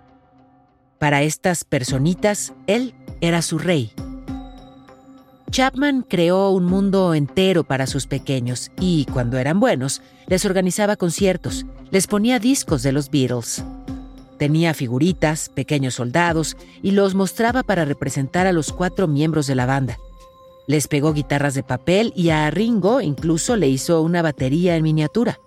Para 0.99 1.23
estas 1.23 1.65
personitas, 1.65 2.53
él 2.67 2.95
era 3.21 3.43
su 3.43 3.59
rey. 3.59 3.93
Chapman 5.51 6.03
creó 6.03 6.51
un 6.51 6.65
mundo 6.65 7.15
entero 7.15 7.63
para 7.63 7.87
sus 7.87 8.07
pequeños 8.07 8.73
y, 8.81 9.07
cuando 9.13 9.39
eran 9.39 9.61
buenos, 9.61 10.03
les 10.27 10.45
organizaba 10.45 10.97
conciertos, 10.97 11.65
les 11.91 12.09
ponía 12.09 12.41
discos 12.41 12.83
de 12.83 12.91
los 12.91 13.11
Beatles. 13.11 13.65
Tenía 14.39 14.75
figuritas, 14.75 15.49
pequeños 15.51 15.95
soldados 15.95 16.57
y 16.83 16.91
los 16.91 17.15
mostraba 17.15 17.63
para 17.63 17.85
representar 17.85 18.49
a 18.49 18.53
los 18.53 18.73
cuatro 18.73 19.07
miembros 19.07 19.47
de 19.47 19.55
la 19.55 19.67
banda. 19.67 19.99
Les 20.67 20.89
pegó 20.89 21.13
guitarras 21.13 21.55
de 21.55 21.63
papel 21.63 22.13
y 22.17 22.31
a 22.31 22.51
Ringo 22.51 23.01
incluso 23.01 23.57
le 23.57 23.69
hizo 23.69 24.03
una 24.03 24.23
batería 24.23 24.77
en 24.77 24.83
miniatura. 24.83 25.39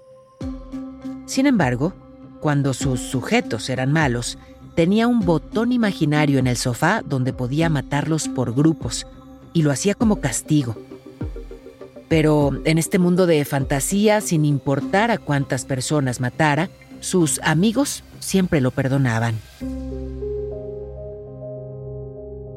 Sin 1.27 1.45
embargo, 1.45 1.93
cuando 2.39 2.73
sus 2.73 3.01
sujetos 3.01 3.69
eran 3.69 3.91
malos, 3.91 4.37
tenía 4.75 5.07
un 5.07 5.19
botón 5.19 5.73
imaginario 5.73 6.39
en 6.39 6.47
el 6.47 6.55
sofá 6.55 7.03
donde 7.05 7.33
podía 7.33 7.69
matarlos 7.69 8.29
por 8.29 8.55
grupos, 8.55 9.05
y 9.51 9.61
lo 9.61 9.71
hacía 9.71 9.93
como 9.93 10.21
castigo. 10.21 10.77
Pero 12.07 12.53
en 12.63 12.77
este 12.77 12.97
mundo 12.97 13.25
de 13.25 13.43
fantasía, 13.43 14.21
sin 14.21 14.45
importar 14.45 15.11
a 15.11 15.17
cuántas 15.17 15.65
personas 15.65 16.21
matara, 16.21 16.69
sus 17.01 17.41
amigos 17.43 18.05
siempre 18.19 18.61
lo 18.61 18.71
perdonaban. 18.71 19.35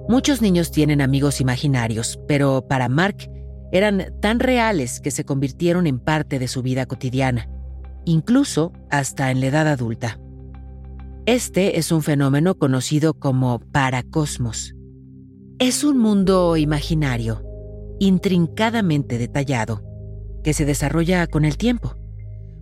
Muchos 0.08 0.42
niños 0.42 0.70
tienen 0.70 1.00
amigos 1.00 1.40
imaginarios, 1.40 2.20
pero 2.28 2.64
para 2.68 2.88
Mark 2.88 3.28
eran 3.72 4.12
tan 4.20 4.38
reales 4.38 5.00
que 5.00 5.10
se 5.10 5.24
convirtieron 5.24 5.88
en 5.88 5.98
parte 5.98 6.38
de 6.38 6.46
su 6.46 6.62
vida 6.62 6.86
cotidiana 6.86 7.48
incluso 8.04 8.72
hasta 8.90 9.30
en 9.30 9.40
la 9.40 9.46
edad 9.46 9.68
adulta. 9.68 10.18
Este 11.26 11.78
es 11.78 11.92
un 11.92 12.02
fenómeno 12.02 12.56
conocido 12.56 13.14
como 13.14 13.58
paracosmos. 13.58 14.74
Es 15.58 15.84
un 15.84 15.98
mundo 15.98 16.56
imaginario, 16.56 17.42
intrincadamente 17.98 19.18
detallado, 19.18 19.82
que 20.42 20.54
se 20.54 20.64
desarrolla 20.64 21.26
con 21.26 21.44
el 21.44 21.56
tiempo. 21.56 21.94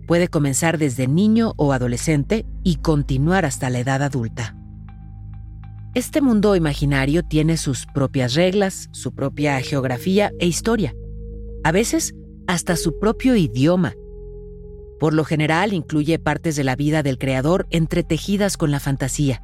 Puede 0.07 0.27
comenzar 0.27 0.77
desde 0.77 1.07
niño 1.07 1.53
o 1.57 1.71
adolescente 1.71 2.45
y 2.63 2.75
continuar 2.77 3.45
hasta 3.45 3.69
la 3.69 3.79
edad 3.79 4.03
adulta. 4.03 4.55
Este 5.95 6.21
mundo 6.21 6.55
imaginario 6.55 7.23
tiene 7.23 7.57
sus 7.57 7.87
propias 7.87 8.35
reglas, 8.35 8.89
su 8.91 9.15
propia 9.15 9.59
geografía 9.61 10.31
e 10.39 10.45
historia. 10.45 10.93
A 11.63 11.71
veces, 11.71 12.13
hasta 12.47 12.75
su 12.75 12.99
propio 12.99 13.35
idioma. 13.35 13.93
Por 14.99 15.13
lo 15.13 15.23
general, 15.23 15.73
incluye 15.73 16.19
partes 16.19 16.55
de 16.55 16.63
la 16.63 16.75
vida 16.75 17.03
del 17.03 17.17
creador 17.17 17.67
entretejidas 17.71 18.57
con 18.57 18.71
la 18.71 18.79
fantasía. 18.79 19.41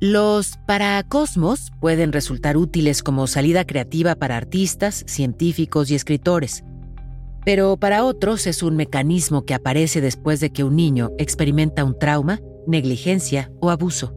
Los 0.00 0.58
paracosmos 0.66 1.72
pueden 1.80 2.12
resultar 2.12 2.56
útiles 2.56 3.02
como 3.02 3.26
salida 3.26 3.66
creativa 3.66 4.14
para 4.14 4.36
artistas, 4.36 5.02
científicos 5.08 5.90
y 5.90 5.96
escritores, 5.96 6.62
pero 7.44 7.76
para 7.76 8.04
otros 8.04 8.46
es 8.46 8.62
un 8.62 8.76
mecanismo 8.76 9.44
que 9.44 9.54
aparece 9.54 10.00
después 10.00 10.38
de 10.38 10.50
que 10.50 10.62
un 10.62 10.76
niño 10.76 11.10
experimenta 11.18 11.82
un 11.82 11.98
trauma, 11.98 12.40
negligencia 12.66 13.50
o 13.60 13.70
abuso. 13.70 14.14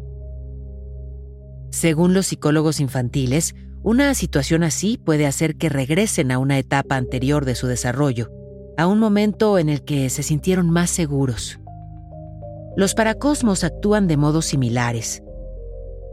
Según 1.71 2.13
los 2.13 2.27
psicólogos 2.27 2.79
infantiles, 2.79 3.55
una 3.81 4.13
situación 4.13 4.63
así 4.63 4.99
puede 5.03 5.25
hacer 5.25 5.55
que 5.55 5.69
regresen 5.69 6.31
a 6.31 6.37
una 6.37 6.59
etapa 6.59 6.97
anterior 6.97 7.45
de 7.45 7.55
su 7.55 7.65
desarrollo, 7.67 8.29
a 8.81 8.87
un 8.87 8.99
momento 8.99 9.57
en 9.57 9.69
el 9.69 9.83
que 9.83 10.09
se 10.09 10.23
sintieron 10.23 10.69
más 10.69 10.89
seguros. 10.89 11.59
Los 12.75 12.93
paracosmos 12.93 13.63
actúan 13.63 14.07
de 14.07 14.17
modos 14.17 14.45
similares, 14.45 15.23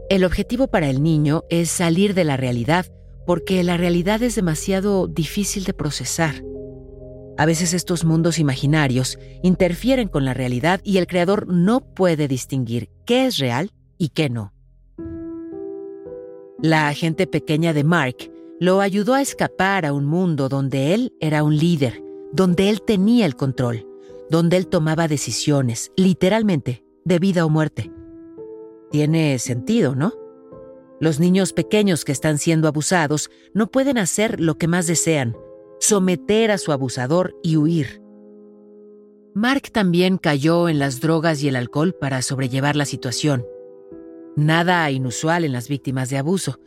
el 0.09 0.23
objetivo 0.23 0.67
para 0.67 0.89
el 0.89 1.03
niño 1.03 1.43
es 1.49 1.69
salir 1.69 2.15
de 2.15 2.23
la 2.23 2.35
realidad 2.35 2.87
porque 3.27 3.63
la 3.63 3.77
realidad 3.77 4.23
es 4.23 4.33
demasiado 4.33 5.07
difícil 5.07 5.65
de 5.65 5.73
procesar. 5.75 6.43
A 7.37 7.45
veces 7.45 7.75
estos 7.75 8.05
mundos 8.05 8.39
imaginarios 8.39 9.19
interfieren 9.43 10.07
con 10.07 10.25
la 10.25 10.33
realidad 10.33 10.81
y 10.83 10.97
el 10.97 11.05
creador 11.05 11.45
no 11.47 11.81
puede 11.81 12.27
distinguir 12.27 12.89
qué 13.05 13.27
es 13.27 13.37
real 13.37 13.71
y 13.99 14.09
qué 14.09 14.31
no. 14.31 14.51
La 16.59 16.87
agente 16.87 17.27
pequeña 17.27 17.71
de 17.71 17.83
Mark 17.83 18.31
lo 18.59 18.81
ayudó 18.81 19.13
a 19.13 19.21
escapar 19.21 19.85
a 19.85 19.93
un 19.93 20.05
mundo 20.05 20.49
donde 20.49 20.95
él 20.95 21.13
era 21.19 21.43
un 21.43 21.55
líder, 21.55 22.01
donde 22.31 22.69
él 22.69 22.81
tenía 22.81 23.25
el 23.25 23.35
control, 23.35 23.87
donde 24.29 24.57
él 24.57 24.67
tomaba 24.67 25.07
decisiones, 25.07 25.91
literalmente, 25.95 26.83
de 27.05 27.19
vida 27.19 27.45
o 27.45 27.49
muerte. 27.49 27.91
Tiene 28.91 29.39
sentido, 29.39 29.95
¿no? 29.95 30.13
Los 30.99 31.19
niños 31.19 31.53
pequeños 31.53 32.03
que 32.03 32.11
están 32.11 32.37
siendo 32.37 32.67
abusados 32.67 33.29
no 33.53 33.67
pueden 33.67 33.97
hacer 33.97 34.39
lo 34.39 34.57
que 34.57 34.67
más 34.67 34.85
desean, 34.85 35.35
someter 35.79 36.51
a 36.51 36.57
su 36.57 36.71
abusador 36.71 37.35
y 37.41 37.57
huir. 37.57 38.01
Mark 39.33 39.71
también 39.71 40.17
cayó 40.17 40.67
en 40.67 40.79
las 40.79 40.99
drogas 40.99 41.41
y 41.41 41.47
el 41.47 41.55
alcohol 41.55 41.93
para 41.93 42.21
sobrellevar 42.21 42.75
la 42.75 42.85
situación. 42.85 43.45
Nada 44.35 44.89
inusual 44.91 45.45
en 45.45 45.53
las 45.53 45.69
víctimas 45.69 46.09
de 46.09 46.17
abuso. 46.17 46.59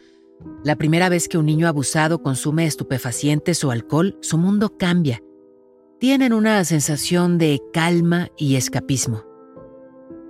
La 0.65 0.77
primera 0.77 1.09
vez 1.09 1.29
que 1.29 1.39
un 1.39 1.47
niño 1.47 1.69
abusado 1.69 2.23
consume 2.23 2.67
estupefacientes 2.67 3.63
o 3.65 3.71
alcohol, 3.71 4.17
su 4.23 4.39
mundo 4.39 4.77
cambia. 4.79 5.23
Tienen 6.03 6.33
una 6.33 6.65
sensación 6.65 7.39
de 7.39 7.63
calma 7.73 8.29
y 8.37 8.57
escapismo. 8.57 9.23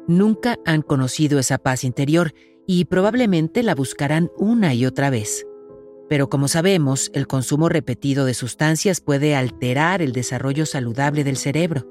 Nunca 0.06 0.58
han 0.66 0.82
conocido 0.82 1.38
esa 1.38 1.56
paz 1.56 1.82
interior 1.84 2.34
y 2.66 2.84
probablemente 2.84 3.62
la 3.62 3.74
buscarán 3.74 4.30
una 4.36 4.74
y 4.74 4.84
otra 4.84 5.08
vez. 5.08 5.46
Pero 6.10 6.28
como 6.28 6.48
sabemos, 6.48 7.10
el 7.14 7.26
consumo 7.26 7.70
repetido 7.70 8.26
de 8.26 8.34
sustancias 8.34 9.00
puede 9.00 9.34
alterar 9.34 10.02
el 10.02 10.12
desarrollo 10.12 10.66
saludable 10.66 11.24
del 11.24 11.38
cerebro. 11.38 11.88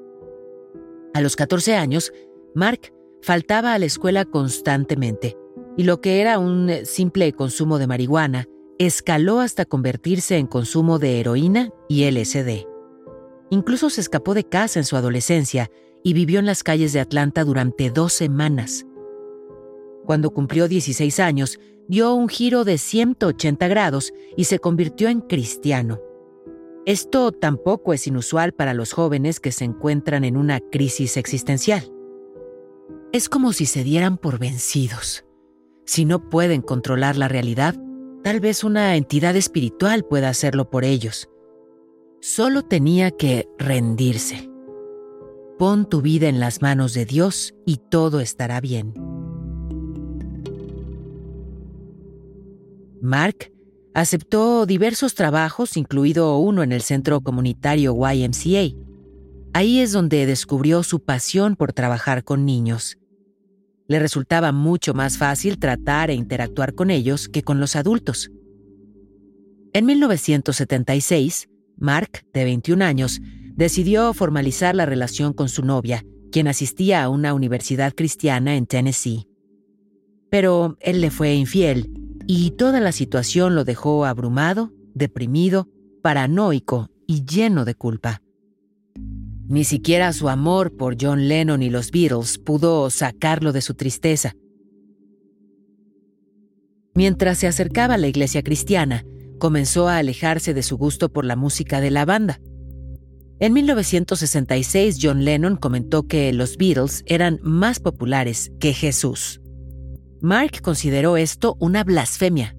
A 1.15 1.21
los 1.21 1.35
14 1.35 1.75
años, 1.75 2.13
Mark 2.53 2.93
faltaba 3.23 3.73
a 3.73 3.79
la 3.79 3.87
escuela 3.87 4.25
constantemente, 4.25 5.35
y 5.75 5.85
lo 5.85 6.01
que 6.01 6.21
era 6.21 6.37
un 6.37 6.69
simple 6.83 7.33
consumo 7.33 7.79
de 7.79 7.87
marihuana 7.87 8.45
escaló 8.77 9.39
hasta 9.39 9.65
convertirse 9.65 10.37
en 10.37 10.45
consumo 10.45 10.99
de 10.99 11.19
heroína 11.19 11.71
y 11.89 12.03
LSD. 12.03 12.70
Incluso 13.51 13.89
se 13.89 14.01
escapó 14.01 14.33
de 14.33 14.45
casa 14.45 14.79
en 14.79 14.85
su 14.85 14.95
adolescencia 14.95 15.69
y 16.03 16.13
vivió 16.13 16.39
en 16.39 16.45
las 16.45 16.63
calles 16.63 16.93
de 16.93 17.01
Atlanta 17.01 17.43
durante 17.43 17.91
dos 17.91 18.13
semanas. 18.13 18.87
Cuando 20.05 20.31
cumplió 20.31 20.67
16 20.67 21.19
años, 21.19 21.59
dio 21.87 22.13
un 22.13 22.29
giro 22.29 22.63
de 22.63 22.77
180 22.77 23.67
grados 23.67 24.13
y 24.37 24.45
se 24.45 24.59
convirtió 24.59 25.09
en 25.09 25.19
cristiano. 25.19 25.99
Esto 26.85 27.33
tampoco 27.33 27.93
es 27.93 28.07
inusual 28.07 28.53
para 28.53 28.73
los 28.73 28.93
jóvenes 28.93 29.39
que 29.39 29.51
se 29.51 29.65
encuentran 29.65 30.23
en 30.23 30.37
una 30.37 30.59
crisis 30.59 31.17
existencial. 31.17 31.91
Es 33.11 33.27
como 33.27 33.51
si 33.51 33.65
se 33.65 33.83
dieran 33.83 34.17
por 34.17 34.39
vencidos. 34.39 35.25
Si 35.85 36.05
no 36.05 36.29
pueden 36.29 36.61
controlar 36.61 37.17
la 37.17 37.27
realidad, 37.27 37.75
tal 38.23 38.39
vez 38.39 38.63
una 38.63 38.95
entidad 38.95 39.35
espiritual 39.35 40.05
pueda 40.05 40.29
hacerlo 40.29 40.69
por 40.69 40.85
ellos. 40.85 41.30
Solo 42.23 42.61
tenía 42.61 43.09
que 43.09 43.49
rendirse. 43.57 44.47
Pon 45.57 45.89
tu 45.89 46.03
vida 46.03 46.29
en 46.29 46.39
las 46.39 46.61
manos 46.61 46.93
de 46.93 47.05
Dios 47.05 47.55
y 47.65 47.77
todo 47.77 48.19
estará 48.19 48.61
bien. 48.61 48.93
Mark 53.01 53.51
aceptó 53.95 54.67
diversos 54.67 55.15
trabajos, 55.15 55.75
incluido 55.77 56.37
uno 56.37 56.61
en 56.61 56.71
el 56.73 56.83
centro 56.83 57.21
comunitario 57.21 57.95
YMCA. 57.95 58.77
Ahí 59.53 59.79
es 59.79 59.91
donde 59.91 60.27
descubrió 60.27 60.83
su 60.83 60.99
pasión 60.99 61.55
por 61.55 61.73
trabajar 61.73 62.23
con 62.23 62.45
niños. 62.45 62.99
Le 63.87 63.97
resultaba 63.97 64.51
mucho 64.51 64.93
más 64.93 65.17
fácil 65.17 65.57
tratar 65.57 66.11
e 66.11 66.13
interactuar 66.13 66.75
con 66.75 66.91
ellos 66.91 67.27
que 67.27 67.41
con 67.41 67.59
los 67.59 67.75
adultos. 67.75 68.29
En 69.73 69.87
1976, 69.87 71.47
Mark, 71.81 72.25
de 72.31 72.43
21 72.45 72.85
años, 72.85 73.19
decidió 73.55 74.13
formalizar 74.13 74.75
la 74.75 74.85
relación 74.85 75.33
con 75.33 75.49
su 75.49 75.65
novia, 75.65 76.05
quien 76.31 76.47
asistía 76.47 77.03
a 77.03 77.09
una 77.09 77.33
universidad 77.33 77.93
cristiana 77.93 78.55
en 78.55 78.67
Tennessee. 78.67 79.27
Pero 80.29 80.77
él 80.79 81.01
le 81.01 81.09
fue 81.11 81.33
infiel 81.33 81.89
y 82.27 82.51
toda 82.51 82.79
la 82.79 82.91
situación 82.91 83.55
lo 83.55 83.65
dejó 83.65 84.05
abrumado, 84.05 84.71
deprimido, 84.93 85.67
paranoico 86.01 86.89
y 87.07 87.25
lleno 87.25 87.65
de 87.65 87.75
culpa. 87.75 88.21
Ni 89.47 89.63
siquiera 89.63 90.13
su 90.13 90.29
amor 90.29 90.77
por 90.77 90.95
John 91.01 91.27
Lennon 91.27 91.61
y 91.61 91.69
los 91.69 91.91
Beatles 91.91 92.37
pudo 92.37 92.89
sacarlo 92.89 93.51
de 93.51 93.61
su 93.61 93.73
tristeza. 93.73 94.35
Mientras 96.93 97.39
se 97.39 97.47
acercaba 97.47 97.95
a 97.95 97.97
la 97.97 98.07
iglesia 98.07 98.43
cristiana, 98.43 99.03
comenzó 99.41 99.89
a 99.89 99.97
alejarse 99.97 100.53
de 100.53 100.61
su 100.61 100.77
gusto 100.77 101.09
por 101.09 101.25
la 101.25 101.35
música 101.35 101.81
de 101.81 101.89
la 101.89 102.05
banda. 102.05 102.39
En 103.39 103.53
1966, 103.53 104.99
John 105.01 105.25
Lennon 105.25 105.55
comentó 105.55 106.03
que 106.03 106.31
los 106.31 106.57
Beatles 106.57 107.01
eran 107.07 107.39
más 107.41 107.79
populares 107.79 108.51
que 108.59 108.71
Jesús. 108.71 109.41
Mark 110.21 110.61
consideró 110.61 111.17
esto 111.17 111.57
una 111.59 111.83
blasfemia. 111.83 112.55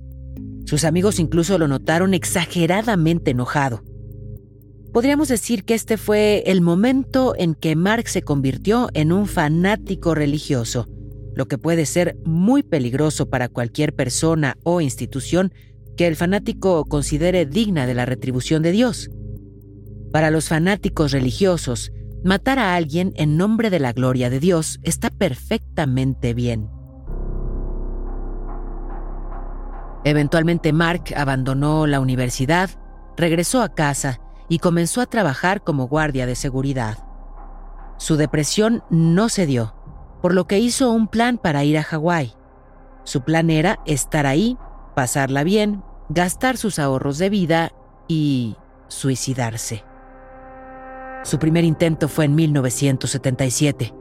Sus 0.66 0.83
amigos 0.83 1.21
incluso 1.21 1.57
lo 1.57 1.68
notaron 1.68 2.14
exageradamente 2.14 3.31
enojado. 3.31 3.85
Podríamos 4.92 5.29
decir 5.29 5.62
que 5.62 5.75
este 5.75 5.97
fue 5.97 6.42
el 6.47 6.62
momento 6.62 7.35
en 7.38 7.55
que 7.55 7.77
Mark 7.77 8.09
se 8.09 8.23
convirtió 8.23 8.88
en 8.92 9.12
un 9.12 9.27
fanático 9.27 10.16
religioso, 10.16 10.88
lo 11.37 11.47
que 11.47 11.59
puede 11.59 11.87
ser 11.87 12.16
muy 12.25 12.64
peligroso 12.64 13.31
para 13.31 13.49
cualquier 13.49 13.95
persona 13.95 14.59
o 14.64 14.81
institución 14.81 15.53
que 15.96 16.07
el 16.07 16.16
fanático 16.16 16.85
considere 16.85 17.46
digna 17.46 17.87
de 17.87 17.94
la 17.94 18.07
retribución 18.07 18.62
de 18.62 18.72
Dios. 18.72 19.11
Para 20.12 20.31
los 20.31 20.48
fanáticos 20.48 21.12
religiosos, 21.12 21.92
matar 22.24 22.59
a 22.59 22.74
alguien 22.74 23.12
en 23.16 23.37
nombre 23.37 23.70
de 23.70 23.81
la 23.81 23.92
gloria 23.92 24.31
de 24.31 24.40
Dios 24.40 24.78
está 24.83 25.11
perfectamente 25.11 26.35
bien. 26.35 26.68
Eventualmente 30.05 30.72
Mark 30.72 31.14
abandonó 31.16 31.87
la 31.87 32.00
universidad, 32.00 32.70
regresó 33.16 33.62
a 33.62 33.72
casa 33.72 34.20
y 34.48 34.59
comenzó 34.59 35.00
a 35.00 35.07
trabajar 35.07 35.62
como 35.62 35.87
guardia 35.87 36.26
de 36.26 36.35
seguridad. 36.35 36.98
Su 37.98 38.16
depresión 38.16 38.83
no 38.90 39.28
se 39.28 39.46
dio, 39.46 39.74
por 40.20 40.35
lo 40.35 40.46
que 40.46 40.59
hizo 40.59 40.90
un 40.90 41.07
plan 41.07 41.38
para 41.38 41.62
ir 41.62 41.78
a 41.78 41.85
Hawái. 41.85 42.35
Su 43.05 43.22
plan 43.22 43.48
era 43.48 43.78
estar 43.87 44.26
ahí, 44.26 44.59
pasarla 44.94 45.44
bien, 45.44 45.83
gastar 46.09 46.57
sus 46.57 46.78
ahorros 46.78 47.18
de 47.18 47.31
vida 47.31 47.72
y 48.09 48.57
suicidarse. 48.88 49.85
Su 51.24 51.38
primer 51.38 51.64
intento 51.64 52.09
fue 52.09 52.24
en 52.24 52.35
1977. 52.35 53.94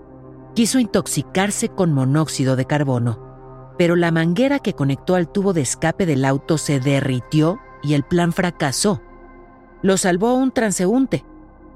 Quiso 0.55 0.79
intoxicarse 0.79 1.69
con 1.69 1.93
monóxido 1.93 2.55
de 2.55 2.65
carbono, 2.65 3.73
pero 3.77 3.95
la 3.95 4.11
manguera 4.11 4.59
que 4.59 4.73
conectó 4.73 5.15
al 5.15 5.31
tubo 5.31 5.53
de 5.53 5.61
escape 5.61 6.05
del 6.05 6.25
auto 6.25 6.57
se 6.57 6.79
derritió 6.79 7.59
y 7.83 7.93
el 7.93 8.03
plan 8.03 8.33
fracasó. 8.33 9.01
Lo 9.81 9.97
salvó 9.97 10.33
un 10.33 10.51
transeúnte, 10.51 11.25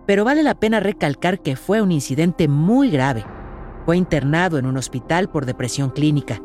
pero 0.06 0.26
vale 0.26 0.44
la 0.44 0.56
pena 0.56 0.80
recalcar 0.80 1.42
que 1.42 1.56
fue 1.56 1.82
un 1.82 1.92
incidente 1.92 2.48
muy 2.48 2.90
grave. 2.90 3.26
Fue 3.86 3.98
internado 3.98 4.58
en 4.58 4.66
un 4.66 4.78
hospital 4.78 5.30
por 5.30 5.46
depresión 5.46 5.90
clínica. 5.92 6.42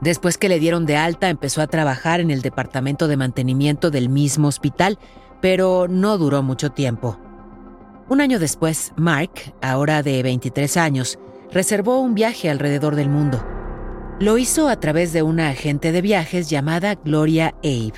Después 0.00 0.38
que 0.38 0.48
le 0.48 0.60
dieron 0.60 0.86
de 0.86 0.96
alta, 0.96 1.28
empezó 1.28 1.60
a 1.60 1.66
trabajar 1.66 2.20
en 2.20 2.30
el 2.30 2.40
departamento 2.40 3.08
de 3.08 3.16
mantenimiento 3.16 3.90
del 3.90 4.08
mismo 4.08 4.48
hospital, 4.48 4.98
pero 5.40 5.86
no 5.88 6.18
duró 6.18 6.42
mucho 6.42 6.70
tiempo. 6.70 7.18
Un 8.08 8.20
año 8.20 8.38
después, 8.38 8.92
Mark, 8.96 9.54
ahora 9.60 10.02
de 10.02 10.22
23 10.22 10.76
años, 10.76 11.18
reservó 11.50 12.00
un 12.00 12.14
viaje 12.14 12.48
alrededor 12.48 12.94
del 12.94 13.08
mundo. 13.08 13.44
Lo 14.20 14.38
hizo 14.38 14.68
a 14.68 14.80
través 14.80 15.12
de 15.12 15.22
una 15.22 15.48
agente 15.48 15.92
de 15.92 16.00
viajes 16.00 16.48
llamada 16.48 16.94
Gloria 16.94 17.54
Abe, 17.62 17.92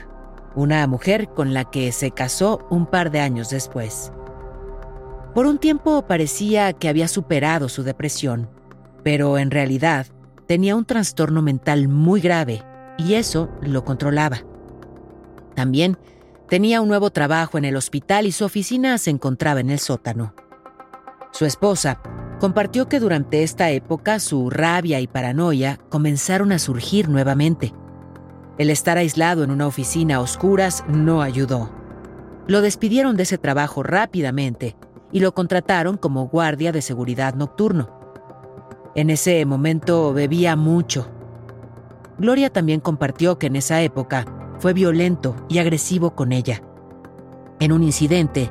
una 0.55 0.87
mujer 0.87 1.29
con 1.29 1.55
la 1.55 1.65
que 1.65 1.93
se 1.93 2.11
casó 2.11 2.67
un 2.71 2.87
par 2.87 3.11
de 3.11 3.21
años 3.21 3.51
después. 3.51 4.13
Por 5.35 5.47
un 5.47 5.59
tiempo 5.59 6.03
parecía 6.07 6.73
que 6.73 6.89
había 6.89 7.09
superado 7.09 7.69
su 7.69 7.85
depresión, 7.85 8.51
pero 9.05 9.39
en 9.39 9.51
realidad 9.51 10.07
tenía 10.51 10.75
un 10.75 10.85
trastorno 10.85 11.43
mental 11.43 11.87
muy 11.87 12.21
grave 12.21 12.65
y 12.99 13.15
eso 13.15 13.49
lo 13.63 13.85
controlaba. 13.85 14.39
También 15.55 15.97
tenía 16.49 16.81
un 16.81 16.89
nuevo 16.89 17.11
trabajo 17.11 17.57
en 17.57 17.65
el 17.65 17.77
hospital 17.77 18.27
y 18.27 18.33
su 18.33 18.45
oficina 18.45 18.99
se 18.99 19.11
encontraba 19.11 19.61
en 19.61 19.71
el 19.71 19.79
sótano. 19.79 20.35
Su 21.31 21.45
esposa 21.45 22.03
compartió 22.41 22.89
que 22.89 22.99
durante 22.99 23.45
esta 23.45 23.71
época 23.71 24.19
su 24.19 24.51
rabia 24.51 24.99
y 24.99 25.07
paranoia 25.07 25.79
comenzaron 25.89 26.51
a 26.51 26.59
surgir 26.59 27.09
nuevamente. 27.09 27.73
El 28.59 28.71
estar 28.71 28.99
aislado 28.99 29.45
en 29.45 29.53
una 29.53 29.69
oficina 29.69 30.17
a 30.17 30.21
oscuras 30.21 30.83
no 30.89 31.23
ayudó. 31.23 31.71
Lo 32.49 32.61
despidieron 32.61 33.15
de 33.15 33.23
ese 33.23 33.39
trabajo 33.39 33.85
rápidamente 33.85 34.75
y 35.13 35.21
lo 35.21 35.33
contrataron 35.33 35.97
como 35.97 36.27
guardia 36.27 36.73
de 36.73 36.83
seguridad 36.83 37.35
nocturno. 37.37 38.00
En 38.95 39.09
ese 39.09 39.45
momento 39.47 40.13
bebía 40.13 40.57
mucho. 40.57 41.09
Gloria 42.19 42.51
también 42.51 42.81
compartió 42.81 43.39
que 43.39 43.47
en 43.47 43.57
esa 43.57 43.81
época 43.83 44.27
fue 44.59 44.73
violento 44.73 45.37
y 45.49 45.59
agresivo 45.59 46.15
con 46.15 46.33
ella. 46.33 46.63
En 47.61 47.73
un 47.73 47.83
incidente, 47.83 48.51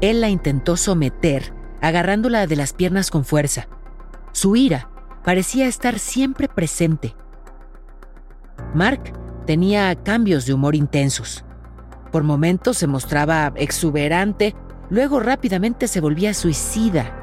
él 0.00 0.20
la 0.20 0.28
intentó 0.28 0.76
someter 0.76 1.54
agarrándola 1.80 2.46
de 2.46 2.56
las 2.56 2.72
piernas 2.72 3.10
con 3.10 3.24
fuerza. 3.24 3.68
Su 4.32 4.56
ira 4.56 4.90
parecía 5.24 5.66
estar 5.66 5.98
siempre 5.98 6.48
presente. 6.48 7.16
Mark 8.74 9.12
tenía 9.46 9.94
cambios 9.96 10.44
de 10.44 10.52
humor 10.52 10.74
intensos. 10.74 11.44
Por 12.12 12.24
momentos 12.24 12.76
se 12.76 12.86
mostraba 12.86 13.52
exuberante, 13.56 14.54
luego 14.90 15.20
rápidamente 15.20 15.88
se 15.88 16.00
volvía 16.00 16.34
suicida 16.34 17.17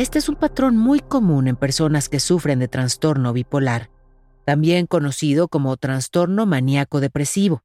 este 0.00 0.18
es 0.18 0.30
un 0.30 0.36
patrón 0.36 0.78
muy 0.78 1.00
común 1.00 1.46
en 1.46 1.56
personas 1.56 2.08
que 2.08 2.20
sufren 2.20 2.58
de 2.58 2.68
trastorno 2.68 3.34
bipolar, 3.34 3.90
también 4.46 4.86
conocido 4.86 5.46
como 5.46 5.76
trastorno 5.76 6.46
maníaco 6.46 7.00
depresivo. 7.00 7.62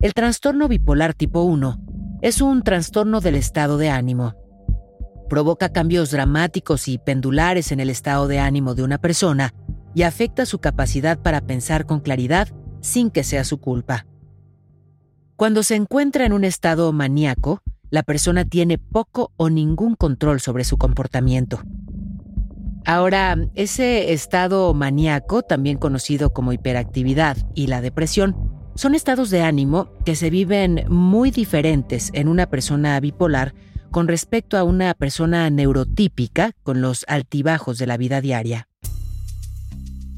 El 0.00 0.12
trastorno 0.12 0.66
bipolar 0.66 1.14
tipo 1.14 1.42
1 1.42 2.18
es 2.20 2.40
un 2.40 2.64
trastorno 2.64 3.20
del 3.20 3.36
estado 3.36 3.78
de 3.78 3.90
ánimo. 3.90 4.34
Provoca 5.28 5.68
cambios 5.68 6.10
dramáticos 6.10 6.88
y 6.88 6.98
pendulares 6.98 7.70
en 7.70 7.78
el 7.78 7.90
estado 7.90 8.26
de 8.26 8.40
ánimo 8.40 8.74
de 8.74 8.82
una 8.82 8.98
persona 8.98 9.54
y 9.94 10.02
afecta 10.02 10.46
su 10.46 10.58
capacidad 10.58 11.16
para 11.22 11.42
pensar 11.42 11.86
con 11.86 12.00
claridad 12.00 12.48
sin 12.80 13.12
que 13.12 13.22
sea 13.22 13.44
su 13.44 13.60
culpa. 13.60 14.04
Cuando 15.36 15.62
se 15.62 15.76
encuentra 15.76 16.26
en 16.26 16.32
un 16.32 16.42
estado 16.42 16.92
maníaco, 16.92 17.62
la 17.90 18.02
persona 18.02 18.44
tiene 18.44 18.78
poco 18.78 19.32
o 19.36 19.50
ningún 19.50 19.94
control 19.94 20.40
sobre 20.40 20.64
su 20.64 20.78
comportamiento. 20.78 21.60
Ahora, 22.86 23.36
ese 23.54 24.12
estado 24.12 24.72
maníaco, 24.72 25.42
también 25.42 25.76
conocido 25.76 26.32
como 26.32 26.52
hiperactividad, 26.52 27.36
y 27.54 27.66
la 27.66 27.82
depresión, 27.82 28.34
son 28.74 28.94
estados 28.94 29.30
de 29.30 29.42
ánimo 29.42 29.92
que 30.04 30.16
se 30.16 30.30
viven 30.30 30.84
muy 30.88 31.30
diferentes 31.30 32.10
en 32.14 32.28
una 32.28 32.46
persona 32.46 32.98
bipolar 33.00 33.54
con 33.90 34.08
respecto 34.08 34.56
a 34.56 34.64
una 34.64 34.94
persona 34.94 35.50
neurotípica 35.50 36.52
con 36.62 36.80
los 36.80 37.04
altibajos 37.08 37.76
de 37.78 37.86
la 37.86 37.96
vida 37.96 38.20
diaria. 38.20 38.69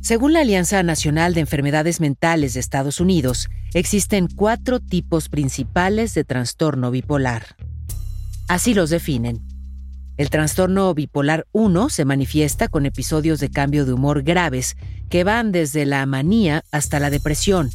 Según 0.02 0.32
la 0.32 0.40
Alianza 0.40 0.82
Nacional 0.82 1.32
de 1.32 1.38
Enfermedades 1.38 2.00
Mentales 2.00 2.54
de 2.54 2.60
Estados 2.60 2.98
Unidos, 2.98 3.48
existen 3.72 4.26
cuatro 4.26 4.80
tipos 4.80 5.28
principales 5.28 6.12
de 6.14 6.24
trastorno 6.24 6.90
bipolar. 6.90 7.54
Así 8.48 8.74
los 8.74 8.90
definen. 8.90 9.40
El 10.16 10.28
trastorno 10.28 10.92
bipolar 10.92 11.46
1 11.52 11.88
se 11.88 12.04
manifiesta 12.04 12.66
con 12.66 12.84
episodios 12.84 13.38
de 13.38 13.50
cambio 13.50 13.86
de 13.86 13.92
humor 13.92 14.24
graves 14.24 14.76
que 15.08 15.22
van 15.22 15.52
desde 15.52 15.86
la 15.86 16.04
manía 16.04 16.64
hasta 16.72 16.98
la 16.98 17.08
depresión. 17.08 17.70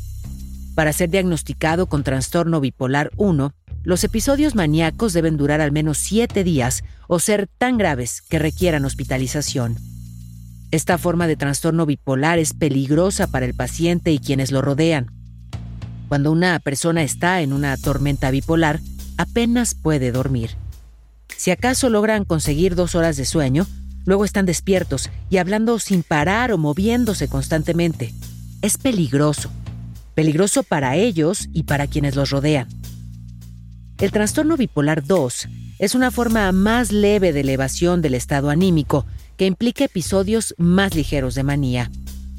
Para 0.75 0.91
ser 0.91 1.09
diagnosticado 1.09 1.85
con 1.85 2.03
trastorno 2.03 2.59
bipolar 2.59 3.09
1, 3.15 3.53
los 3.83 4.03
episodios 4.03 4.53
maníacos 4.53 5.13
deben 5.13 5.37
durar 5.37 5.61
al 5.61 5.71
menos 5.71 5.97
7 5.99 6.43
días 6.43 6.83
o 7.07 7.19
ser 7.19 7.47
tan 7.57 7.77
graves 7.77 8.21
que 8.21 8.37
requieran 8.37 8.83
hospitalización. 8.83 9.77
Esta 10.69 10.97
forma 10.97 11.27
de 11.27 11.38
trastorno 11.38 11.86
bipolar 11.86 12.39
es 12.39 12.53
peligrosa 12.53 13.27
para 13.27 13.45
el 13.45 13.53
paciente 13.53 14.12
y 14.12 14.19
quienes 14.19 14.51
lo 14.51 14.62
rodean. 14.62 15.12
Cuando 16.10 16.32
una 16.32 16.60
persona 16.60 17.03
está 17.03 17.41
en 17.41 17.53
una 17.53 17.77
tormenta 17.77 18.32
bipolar, 18.32 18.82
apenas 19.17 19.75
puede 19.75 20.12
dormir. 20.12 20.51
Si 21.36 21.51
acaso 21.51 21.89
logran 21.89 22.25
conseguir 22.25 22.75
dos 22.75 22.95
horas 22.95 23.15
de 23.15 23.25
sueño, 23.25 23.65
luego 24.06 24.25
están 24.25 24.45
despiertos 24.45 25.10
y 25.30 25.38
hablando 25.38 25.80
sin 25.80 26.03
parar 26.03 26.51
o 26.51 26.58
moviéndose 26.58 27.30
constantemente. 27.30 28.13
Es 28.62 28.77
peligroso. 28.77 29.49
Peligroso 30.15 30.63
para 30.63 30.95
ellos 30.97 31.47
y 31.53 31.63
para 31.63 31.88
quienes 31.88 32.15
los 32.15 32.30
rodean. 32.30 32.67
El 33.99 34.12
trastorno 34.12 34.58
bipolar 34.58 35.06
2 35.06 35.47
es 35.80 35.95
una 35.95 36.12
forma 36.12 36.51
más 36.51 36.91
leve 36.91 37.32
de 37.32 37.41
elevación 37.41 38.01
del 38.01 38.15
estado 38.15 38.49
anímico 38.49 39.06
que 39.38 39.45
implica 39.45 39.86
episodios 39.86 40.54
más 40.58 40.95
ligeros 40.95 41.36
de 41.36 41.43
manía. 41.43 41.91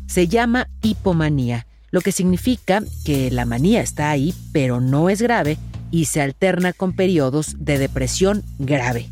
Se 0.06 0.28
llama 0.28 0.68
hipomanía, 0.82 1.66
lo 1.90 2.00
que 2.00 2.12
significa 2.12 2.82
que 3.04 3.30
la 3.30 3.46
manía 3.46 3.80
está 3.80 4.10
ahí, 4.10 4.34
pero 4.52 4.80
no 4.80 5.08
es 5.08 5.22
grave 5.22 5.58
y 5.90 6.06
se 6.06 6.20
alterna 6.20 6.72
con 6.72 6.94
periodos 6.94 7.56
de 7.58 7.78
depresión 7.78 8.42
grave. 8.58 9.08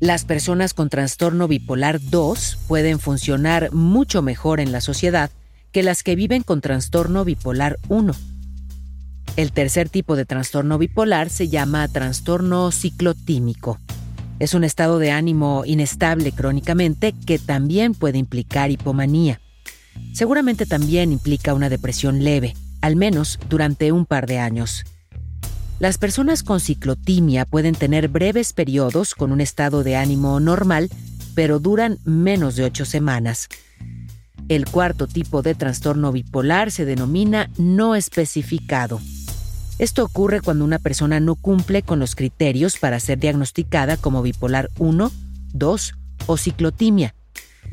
Las 0.00 0.24
personas 0.24 0.74
con 0.74 0.90
trastorno 0.90 1.48
bipolar 1.48 2.00
2 2.00 2.58
pueden 2.66 2.98
funcionar 2.98 3.72
mucho 3.72 4.20
mejor 4.20 4.60
en 4.60 4.72
la 4.72 4.80
sociedad 4.80 5.30
que 5.72 5.82
las 5.82 6.02
que 6.02 6.16
viven 6.16 6.42
con 6.42 6.60
trastorno 6.60 7.24
bipolar 7.24 7.78
1. 7.88 8.14
El 9.36 9.52
tercer 9.52 9.88
tipo 9.88 10.16
de 10.16 10.24
trastorno 10.24 10.78
bipolar 10.78 11.30
se 11.30 11.48
llama 11.48 11.88
trastorno 11.88 12.72
ciclotímico. 12.72 13.78
Es 14.38 14.52
un 14.52 14.64
estado 14.64 14.98
de 14.98 15.10
ánimo 15.10 15.64
inestable 15.64 16.30
crónicamente 16.30 17.14
que 17.26 17.38
también 17.38 17.94
puede 17.94 18.18
implicar 18.18 18.70
hipomanía. 18.70 19.40
Seguramente 20.12 20.66
también 20.66 21.10
implica 21.10 21.54
una 21.54 21.70
depresión 21.70 22.22
leve, 22.22 22.54
al 22.82 22.96
menos 22.96 23.38
durante 23.48 23.92
un 23.92 24.04
par 24.04 24.26
de 24.26 24.38
años. 24.38 24.84
Las 25.78 25.96
personas 25.96 26.42
con 26.42 26.60
ciclotimia 26.60 27.46
pueden 27.46 27.74
tener 27.74 28.08
breves 28.08 28.52
periodos 28.52 29.14
con 29.14 29.32
un 29.32 29.40
estado 29.40 29.82
de 29.82 29.96
ánimo 29.96 30.38
normal, 30.38 30.90
pero 31.34 31.58
duran 31.58 31.98
menos 32.04 32.56
de 32.56 32.64
ocho 32.64 32.84
semanas. 32.84 33.48
El 34.48 34.66
cuarto 34.66 35.06
tipo 35.06 35.42
de 35.42 35.54
trastorno 35.54 36.12
bipolar 36.12 36.70
se 36.70 36.84
denomina 36.84 37.50
no 37.56 37.94
especificado. 37.94 39.00
Esto 39.78 40.04
ocurre 40.04 40.40
cuando 40.40 40.64
una 40.64 40.78
persona 40.78 41.20
no 41.20 41.34
cumple 41.34 41.82
con 41.82 41.98
los 41.98 42.14
criterios 42.14 42.78
para 42.78 42.98
ser 42.98 43.18
diagnosticada 43.18 43.98
como 43.98 44.22
bipolar 44.22 44.70
1, 44.78 45.12
2 45.52 45.94
o 46.26 46.36
ciclotimia, 46.38 47.14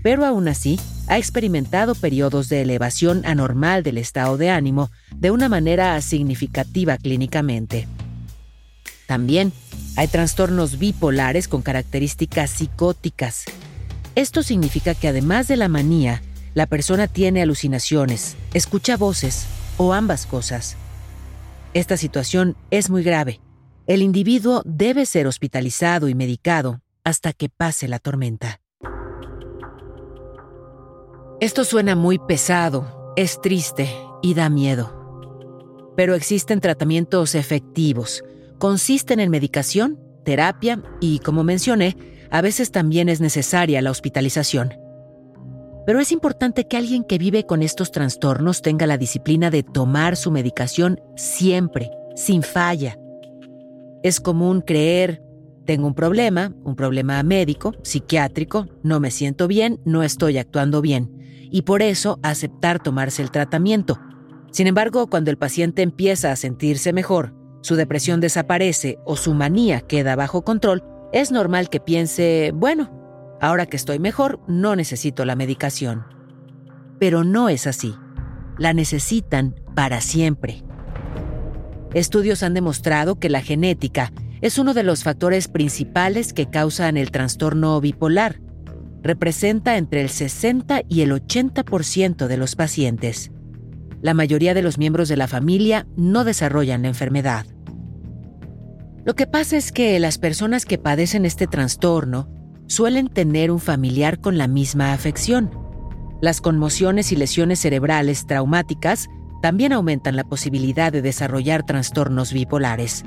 pero 0.02 0.26
aún 0.26 0.50
así 0.50 0.80
ha 1.08 1.18
experimentado 1.18 1.96
periodos 1.96 2.50
de 2.50 2.62
elevación 2.62 3.26
anormal 3.26 3.84
del 3.84 3.98
estado 3.98 4.38
de 4.38 4.50
ánimo 4.50 4.92
de 5.16 5.32
una 5.32 5.48
manera 5.48 6.00
significativa 6.02 6.98
clínicamente. 6.98 7.88
También 9.08 9.54
hay 9.96 10.08
trastornos 10.08 10.80
bipolares 10.80 11.48
con 11.48 11.62
características 11.62 12.50
psicóticas. 12.50 13.46
Esto 14.16 14.44
significa 14.44 14.94
que 14.94 15.08
además 15.08 15.48
de 15.48 15.56
la 15.56 15.70
manía, 15.70 16.22
la 16.54 16.66
persona 16.66 17.08
tiene 17.08 17.42
alucinaciones, 17.42 18.36
escucha 18.54 18.98
voces 18.98 19.46
o 19.78 19.94
ambas 19.94 20.26
cosas. 20.26 20.76
Esta 21.74 21.98
situación 21.98 22.56
es 22.70 22.92
muy 22.92 23.02
grave. 23.02 23.42
El 23.88 24.04
individuo 24.04 24.62
debe 24.64 25.08
ser 25.08 25.26
hospitalizado 25.26 26.08
y 26.08 26.14
medicado 26.14 26.82
hasta 27.04 27.34
que 27.34 27.50
pase 27.50 27.88
la 27.88 27.98
tormenta. 27.98 28.62
Esto 31.42 31.64
suena 31.64 31.96
muy 31.96 32.20
pesado, 32.20 33.14
es 33.16 33.42
triste 33.42 33.90
y 34.22 34.36
da 34.36 34.50
miedo. 34.50 35.92
Pero 35.98 36.14
existen 36.14 36.62
tratamientos 36.62 37.34
efectivos. 37.34 38.24
Consisten 38.60 39.20
en 39.20 39.32
medicación, 39.32 40.00
terapia 40.24 40.82
y, 41.02 41.20
como 41.20 41.44
mencioné, 41.44 41.98
a 42.30 42.42
veces 42.42 42.72
también 42.72 43.10
es 43.10 43.20
necesaria 43.20 43.82
la 43.82 43.92
hospitalización. 43.92 44.83
Pero 45.86 46.00
es 46.00 46.12
importante 46.12 46.66
que 46.66 46.78
alguien 46.78 47.04
que 47.04 47.18
vive 47.18 47.46
con 47.46 47.62
estos 47.62 47.92
trastornos 47.92 48.62
tenga 48.62 48.88
la 48.88 48.98
disciplina 48.98 49.50
de 49.50 49.64
tomar 49.64 50.16
su 50.16 50.32
medicación 50.32 51.02
siempre, 51.16 51.92
sin 52.16 52.42
falla. 52.42 52.98
Es 54.02 54.20
común 54.20 54.62
creer, 54.62 55.22
tengo 55.66 55.88
un 55.88 55.94
problema, 55.94 56.54
un 56.64 56.76
problema 56.76 57.22
médico, 57.24 57.74
psiquiátrico, 57.84 58.68
no 58.82 59.00
me 59.00 59.12
siento 59.12 59.48
bien, 59.48 59.80
no 59.86 60.04
estoy 60.04 60.38
actuando 60.38 60.82
bien, 60.82 61.10
y 61.52 61.64
por 61.64 61.82
eso 61.82 62.20
aceptar 62.24 62.82
tomarse 62.82 63.22
el 63.22 63.32
tratamiento. 63.32 64.00
Sin 64.52 64.68
embargo, 64.68 65.08
cuando 65.08 65.32
el 65.32 65.38
paciente 65.38 65.82
empieza 65.82 66.32
a 66.32 66.36
sentirse 66.36 66.94
mejor, 66.94 67.34
su 67.62 67.76
depresión 67.76 68.20
desaparece 68.20 69.00
o 69.06 69.16
su 69.16 69.34
manía 69.34 69.82
queda 69.82 70.16
bajo 70.16 70.44
control, 70.44 70.84
es 71.14 71.32
normal 71.32 71.70
que 71.70 71.80
piense, 71.80 72.52
bueno, 72.54 73.03
Ahora 73.44 73.66
que 73.66 73.76
estoy 73.76 74.00
mejor, 74.00 74.40
no 74.48 74.74
necesito 74.78 75.26
la 75.26 75.36
medicación. 75.36 76.06
Pero 76.98 77.26
no 77.26 77.50
es 77.50 77.68
así. 77.68 77.94
La 78.58 78.74
necesitan 78.74 79.54
para 79.76 80.00
siempre. 80.00 80.64
Estudios 81.94 82.42
han 82.42 82.54
demostrado 82.54 83.20
que 83.20 83.30
la 83.30 83.42
genética 83.42 84.14
es 84.40 84.58
uno 84.58 84.74
de 84.74 84.84
los 84.84 85.04
factores 85.04 85.50
principales 85.50 86.32
que 86.32 86.50
causan 86.50 86.96
el 86.96 87.12
trastorno 87.12 87.82
bipolar. 87.82 88.40
Representa 89.02 89.76
entre 89.76 90.00
el 90.00 90.10
60 90.10 90.84
y 90.88 91.02
el 91.02 91.12
80% 91.12 92.28
de 92.28 92.38
los 92.38 92.56
pacientes. 92.56 93.30
La 94.02 94.14
mayoría 94.14 94.54
de 94.54 94.62
los 94.62 94.78
miembros 94.78 95.10
de 95.10 95.18
la 95.18 95.28
familia 95.28 95.86
no 95.98 96.24
desarrollan 96.24 96.84
la 96.84 96.88
enfermedad. 96.88 97.46
Lo 99.04 99.16
que 99.16 99.28
pasa 99.28 99.58
es 99.58 99.74
que 99.74 100.00
las 100.00 100.18
personas 100.18 100.64
que 100.64 100.78
padecen 100.78 101.26
este 101.26 101.46
trastorno 101.46 102.42
suelen 102.68 103.08
tener 103.08 103.52
un 103.52 103.60
familiar 103.60 104.20
con 104.20 104.38
la 104.38 104.48
misma 104.48 104.94
afección. 104.94 105.52
Las 106.22 106.42
conmociones 106.42 107.12
y 107.12 107.16
lesiones 107.16 107.60
cerebrales 107.60 108.26
traumáticas 108.26 109.08
también 109.42 109.74
aumentan 109.74 110.16
la 110.16 110.24
posibilidad 110.24 110.92
de 110.92 111.02
desarrollar 111.02 111.64
trastornos 111.64 112.32
bipolares. 112.32 113.04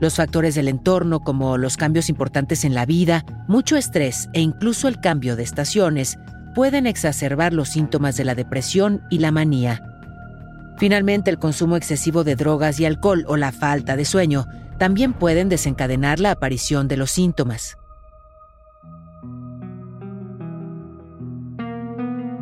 Los 0.00 0.16
factores 0.16 0.56
del 0.56 0.68
entorno 0.68 1.20
como 1.20 1.56
los 1.56 1.76
cambios 1.76 2.08
importantes 2.08 2.64
en 2.64 2.74
la 2.74 2.86
vida, 2.86 3.24
mucho 3.46 3.76
estrés 3.76 4.28
e 4.32 4.40
incluso 4.40 4.88
el 4.88 5.00
cambio 5.00 5.36
de 5.36 5.44
estaciones 5.44 6.18
pueden 6.54 6.86
exacerbar 6.86 7.52
los 7.52 7.68
síntomas 7.68 8.16
de 8.16 8.24
la 8.24 8.34
depresión 8.34 9.02
y 9.10 9.18
la 9.18 9.30
manía. 9.30 9.80
Finalmente, 10.78 11.30
el 11.30 11.38
consumo 11.38 11.76
excesivo 11.76 12.24
de 12.24 12.34
drogas 12.34 12.80
y 12.80 12.84
alcohol 12.84 13.24
o 13.28 13.36
la 13.36 13.52
falta 13.52 13.96
de 13.96 14.04
sueño 14.04 14.46
también 14.78 15.12
pueden 15.12 15.48
desencadenar 15.48 16.18
la 16.18 16.32
aparición 16.32 16.88
de 16.88 16.96
los 16.96 17.12
síntomas. 17.12 17.76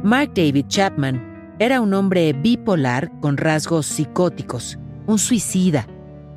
Mark 0.02 0.32
David 0.34 0.66
Chapman 0.66 1.54
era 1.60 1.80
un 1.80 1.94
hombre 1.94 2.32
bipolar 2.32 3.12
con 3.20 3.36
rasgos 3.36 3.86
psicóticos, 3.86 4.76
un 5.06 5.16
suicida. 5.20 5.86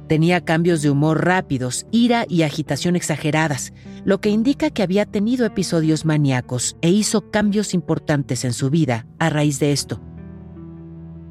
Tenía 0.08 0.46
cambios 0.46 0.84
de 0.84 0.92
humor 0.92 1.26
rápidos, 1.26 1.88
ira 1.90 2.28
y 2.30 2.44
agitación 2.44 2.96
exageradas, 2.96 3.74
lo 4.04 4.22
que 4.22 4.30
indica 4.30 4.70
que 4.70 4.84
había 4.84 5.08
tenido 5.08 5.48
episodios 5.48 6.06
maníacos 6.06 6.78
e 6.82 6.92
hizo 6.92 7.32
cambios 7.32 7.74
importantes 7.74 8.46
en 8.46 8.54
su 8.54 8.70
vida 8.70 9.08
a 9.18 9.32
raíz 9.32 9.58
de 9.58 9.72
esto. 9.72 10.00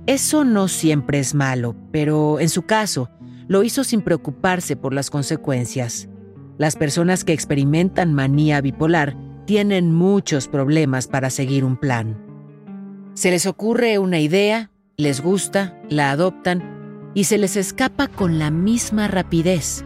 Eso 0.07 0.45
no 0.45 0.67
siempre 0.67 1.21
es 1.21 1.35
malo, 1.35 1.77
pero 1.93 2.41
en 2.41 2.49
su 2.49 2.63
caso, 2.63 3.11
lo 3.47 3.63
hizo 3.63 3.85
sin 3.85 4.03
preocuparse 4.03 4.75
por 4.75 4.93
las 4.93 5.09
consecuencias. 5.09 6.09
Las 6.59 6.75
personas 6.75 7.23
que 7.23 7.33
experimentan 7.33 8.13
manía 8.13 8.61
bipolar 8.61 9.17
tienen 9.47 9.93
muchos 9.93 10.49
problemas 10.49 11.07
para 11.07 11.31
seguir 11.31 11.65
un 11.65 11.77
plan. 11.77 12.17
Se 13.15 13.31
les 13.31 13.47
ocurre 13.47 13.99
una 13.99 14.19
idea, 14.19 14.71
les 14.97 15.21
gusta, 15.21 15.79
la 15.89 16.11
adoptan 16.11 17.11
y 17.15 17.25
se 17.25 17.39
les 17.39 17.57
escapa 17.57 18.09
con 18.09 18.39
la 18.39 18.51
misma 18.51 19.09
rapidez. 19.09 19.85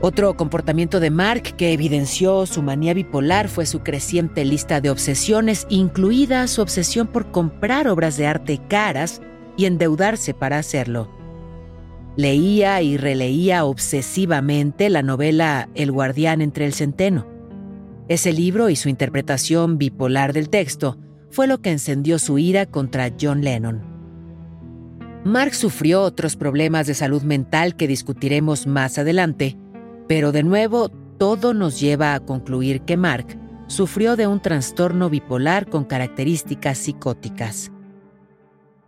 Otro 0.00 0.36
comportamiento 0.36 0.98
de 0.98 1.10
Mark 1.10 1.54
que 1.56 1.72
evidenció 1.72 2.44
su 2.46 2.60
manía 2.60 2.92
bipolar 2.92 3.48
fue 3.48 3.66
su 3.66 3.84
creciente 3.84 4.44
lista 4.44 4.80
de 4.80 4.90
obsesiones, 4.90 5.66
incluida 5.68 6.48
su 6.48 6.60
obsesión 6.60 7.06
por 7.06 7.30
comprar 7.30 7.86
obras 7.86 8.16
de 8.16 8.26
arte 8.26 8.60
caras 8.68 9.22
y 9.56 9.66
endeudarse 9.66 10.34
para 10.34 10.58
hacerlo. 10.58 11.08
Leía 12.16 12.82
y 12.82 12.96
releía 12.96 13.64
obsesivamente 13.64 14.90
la 14.90 15.02
novela 15.02 15.68
El 15.74 15.92
guardián 15.92 16.42
entre 16.42 16.66
el 16.66 16.74
centeno. 16.74 17.31
Ese 18.12 18.30
libro 18.34 18.68
y 18.68 18.76
su 18.76 18.90
interpretación 18.90 19.78
bipolar 19.78 20.34
del 20.34 20.50
texto 20.50 20.98
fue 21.30 21.46
lo 21.46 21.62
que 21.62 21.70
encendió 21.70 22.18
su 22.18 22.36
ira 22.36 22.66
contra 22.66 23.10
John 23.18 23.42
Lennon. 23.42 23.80
Mark 25.24 25.54
sufrió 25.54 26.02
otros 26.02 26.36
problemas 26.36 26.86
de 26.86 26.92
salud 26.92 27.22
mental 27.22 27.74
que 27.74 27.88
discutiremos 27.88 28.66
más 28.66 28.98
adelante, 28.98 29.56
pero 30.08 30.30
de 30.30 30.42
nuevo 30.42 30.90
todo 30.90 31.54
nos 31.54 31.80
lleva 31.80 32.12
a 32.12 32.20
concluir 32.20 32.82
que 32.82 32.98
Mark 32.98 33.38
sufrió 33.66 34.14
de 34.14 34.26
un 34.26 34.42
trastorno 34.42 35.08
bipolar 35.08 35.70
con 35.70 35.84
características 35.84 36.76
psicóticas. 36.76 37.72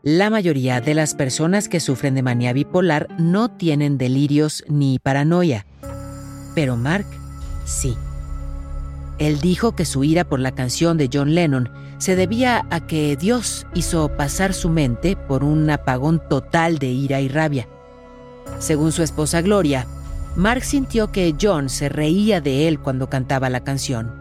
La 0.03 0.29
mayoría 0.29 0.83
de 0.83 0.93
las 0.93 1.15
personas 1.15 1.71
que 1.71 1.81
sufren 1.81 2.15
de 2.15 2.23
manía 2.23 2.53
bipolar 2.53 3.09
no 3.19 3.51
tienen 3.51 3.97
delirios 3.97 4.65
ni 4.69 4.99
paranoia, 4.99 5.65
pero 6.55 6.77
Mark 6.77 7.07
sí. 7.65 7.97
Él 9.19 9.41
dijo 9.41 9.77
que 9.77 9.85
su 9.85 10.03
ira 10.03 10.25
por 10.25 10.41
la 10.41 10.53
canción 10.53 10.97
de 10.97 11.09
John 11.13 11.35
Lennon 11.35 11.71
se 11.99 12.17
debía 12.17 12.67
a 12.71 12.87
que 12.87 13.17
Dios 13.17 13.67
hizo 13.75 14.09
pasar 14.17 14.55
su 14.55 14.69
mente 14.69 15.17
por 15.17 15.45
un 15.45 15.71
apagón 15.71 16.21
total 16.29 16.79
de 16.79 16.89
ira 16.89 17.21
y 17.21 17.29
rabia. 17.29 17.69
Según 18.59 18.93
su 18.93 19.03
esposa 19.03 19.41
Gloria, 19.41 19.87
Mark 20.37 20.65
sintió 20.65 21.13
que 21.13 21.35
John 21.41 21.69
se 21.69 21.89
reía 21.89 22.41
de 22.41 22.67
él 22.67 22.81
cuando 22.81 23.09
cantaba 23.09 23.51
la 23.51 23.63
canción. 23.63 24.13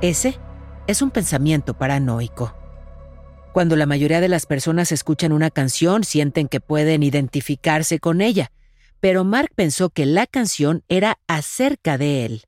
Ese 0.00 0.38
es 0.88 1.00
un 1.00 1.10
pensamiento 1.10 1.74
paranoico. 1.74 2.54
Cuando 3.52 3.76
la 3.76 3.86
mayoría 3.86 4.20
de 4.20 4.28
las 4.28 4.46
personas 4.46 4.90
escuchan 4.90 5.30
una 5.30 5.50
canción 5.50 6.02
sienten 6.02 6.48
que 6.48 6.60
pueden 6.60 7.04
identificarse 7.04 8.00
con 8.00 8.20
ella, 8.20 8.50
pero 8.98 9.22
Mark 9.22 9.52
pensó 9.54 9.90
que 9.90 10.06
la 10.06 10.26
canción 10.26 10.82
era 10.88 11.18
acerca 11.28 11.96
de 11.96 12.24
él. 12.26 12.44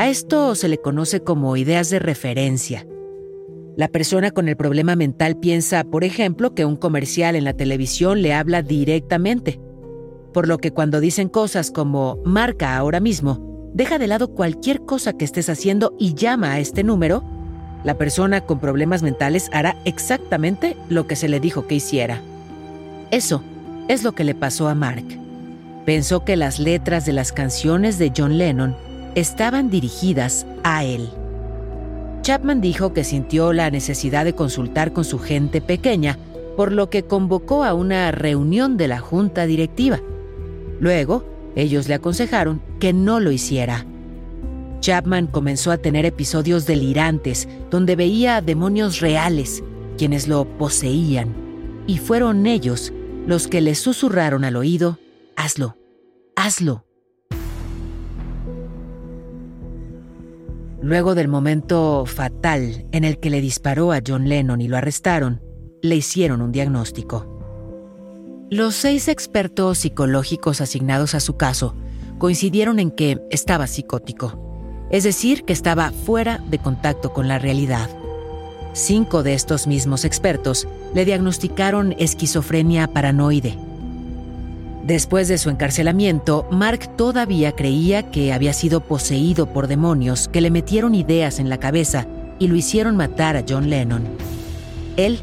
A 0.00 0.08
esto 0.08 0.54
se 0.54 0.68
le 0.68 0.78
conoce 0.78 1.20
como 1.20 1.58
ideas 1.58 1.90
de 1.90 1.98
referencia. 1.98 2.86
La 3.76 3.86
persona 3.86 4.30
con 4.30 4.48
el 4.48 4.56
problema 4.56 4.96
mental 4.96 5.36
piensa, 5.36 5.84
por 5.84 6.04
ejemplo, 6.04 6.54
que 6.54 6.64
un 6.64 6.76
comercial 6.76 7.36
en 7.36 7.44
la 7.44 7.52
televisión 7.52 8.22
le 8.22 8.32
habla 8.32 8.62
directamente, 8.62 9.60
por 10.32 10.48
lo 10.48 10.56
que 10.56 10.70
cuando 10.70 11.00
dicen 11.00 11.28
cosas 11.28 11.70
como 11.70 12.18
marca 12.24 12.78
ahora 12.78 12.98
mismo, 12.98 13.70
deja 13.74 13.98
de 13.98 14.06
lado 14.06 14.28
cualquier 14.28 14.80
cosa 14.86 15.12
que 15.12 15.26
estés 15.26 15.50
haciendo 15.50 15.94
y 15.98 16.14
llama 16.14 16.52
a 16.52 16.60
este 16.60 16.82
número, 16.82 17.22
la 17.84 17.98
persona 17.98 18.46
con 18.46 18.58
problemas 18.58 19.02
mentales 19.02 19.50
hará 19.52 19.76
exactamente 19.84 20.78
lo 20.88 21.06
que 21.06 21.14
se 21.14 21.28
le 21.28 21.40
dijo 21.40 21.66
que 21.66 21.74
hiciera. 21.74 22.22
Eso 23.10 23.42
es 23.88 24.02
lo 24.02 24.12
que 24.12 24.24
le 24.24 24.34
pasó 24.34 24.68
a 24.68 24.74
Mark. 24.74 25.04
Pensó 25.84 26.24
que 26.24 26.36
las 26.36 26.58
letras 26.58 27.04
de 27.04 27.12
las 27.12 27.32
canciones 27.32 27.98
de 27.98 28.14
John 28.16 28.38
Lennon 28.38 28.74
estaban 29.14 29.70
dirigidas 29.70 30.46
a 30.62 30.84
él. 30.84 31.10
Chapman 32.22 32.60
dijo 32.60 32.92
que 32.92 33.04
sintió 33.04 33.52
la 33.52 33.70
necesidad 33.70 34.24
de 34.24 34.34
consultar 34.34 34.92
con 34.92 35.04
su 35.04 35.18
gente 35.18 35.60
pequeña, 35.60 36.18
por 36.56 36.72
lo 36.72 36.90
que 36.90 37.04
convocó 37.04 37.64
a 37.64 37.74
una 37.74 38.10
reunión 38.12 38.76
de 38.76 38.88
la 38.88 38.98
junta 38.98 39.46
directiva. 39.46 40.00
Luego, 40.80 41.24
ellos 41.56 41.88
le 41.88 41.94
aconsejaron 41.94 42.62
que 42.78 42.92
no 42.92 43.20
lo 43.20 43.32
hiciera. 43.32 43.86
Chapman 44.80 45.26
comenzó 45.26 45.70
a 45.70 45.78
tener 45.78 46.06
episodios 46.06 46.66
delirantes 46.66 47.48
donde 47.70 47.96
veía 47.96 48.40
demonios 48.40 49.00
reales, 49.00 49.62
quienes 49.98 50.28
lo 50.28 50.44
poseían, 50.44 51.34
y 51.86 51.98
fueron 51.98 52.46
ellos 52.46 52.92
los 53.26 53.46
que 53.46 53.60
le 53.60 53.74
susurraron 53.74 54.44
al 54.44 54.56
oído, 54.56 54.98
hazlo, 55.36 55.76
hazlo. 56.36 56.89
Luego 60.82 61.14
del 61.14 61.28
momento 61.28 62.04
fatal 62.06 62.86
en 62.92 63.04
el 63.04 63.18
que 63.18 63.30
le 63.30 63.40
disparó 63.40 63.92
a 63.92 64.00
John 64.06 64.28
Lennon 64.28 64.60
y 64.60 64.68
lo 64.68 64.78
arrestaron, 64.78 65.42
le 65.82 65.96
hicieron 65.96 66.40
un 66.40 66.52
diagnóstico. 66.52 67.38
Los 68.50 68.74
seis 68.74 69.08
expertos 69.08 69.78
psicológicos 69.78 70.60
asignados 70.60 71.14
a 71.14 71.20
su 71.20 71.36
caso 71.36 71.74
coincidieron 72.18 72.78
en 72.78 72.90
que 72.90 73.18
estaba 73.30 73.66
psicótico, 73.66 74.88
es 74.90 75.04
decir, 75.04 75.44
que 75.44 75.52
estaba 75.52 75.90
fuera 75.90 76.38
de 76.48 76.58
contacto 76.58 77.12
con 77.12 77.28
la 77.28 77.38
realidad. 77.38 77.90
Cinco 78.72 79.22
de 79.22 79.34
estos 79.34 79.66
mismos 79.66 80.04
expertos 80.04 80.66
le 80.94 81.04
diagnosticaron 81.04 81.94
esquizofrenia 81.98 82.88
paranoide. 82.88 83.58
Después 84.84 85.28
de 85.28 85.36
su 85.36 85.50
encarcelamiento, 85.50 86.46
Mark 86.50 86.96
todavía 86.96 87.52
creía 87.52 88.10
que 88.10 88.32
había 88.32 88.52
sido 88.52 88.80
poseído 88.80 89.52
por 89.52 89.66
demonios 89.66 90.28
que 90.28 90.40
le 90.40 90.50
metieron 90.50 90.94
ideas 90.94 91.38
en 91.38 91.50
la 91.50 91.58
cabeza 91.58 92.06
y 92.38 92.48
lo 92.48 92.56
hicieron 92.56 92.96
matar 92.96 93.36
a 93.36 93.44
John 93.46 93.68
Lennon. 93.68 94.02
Él 94.96 95.20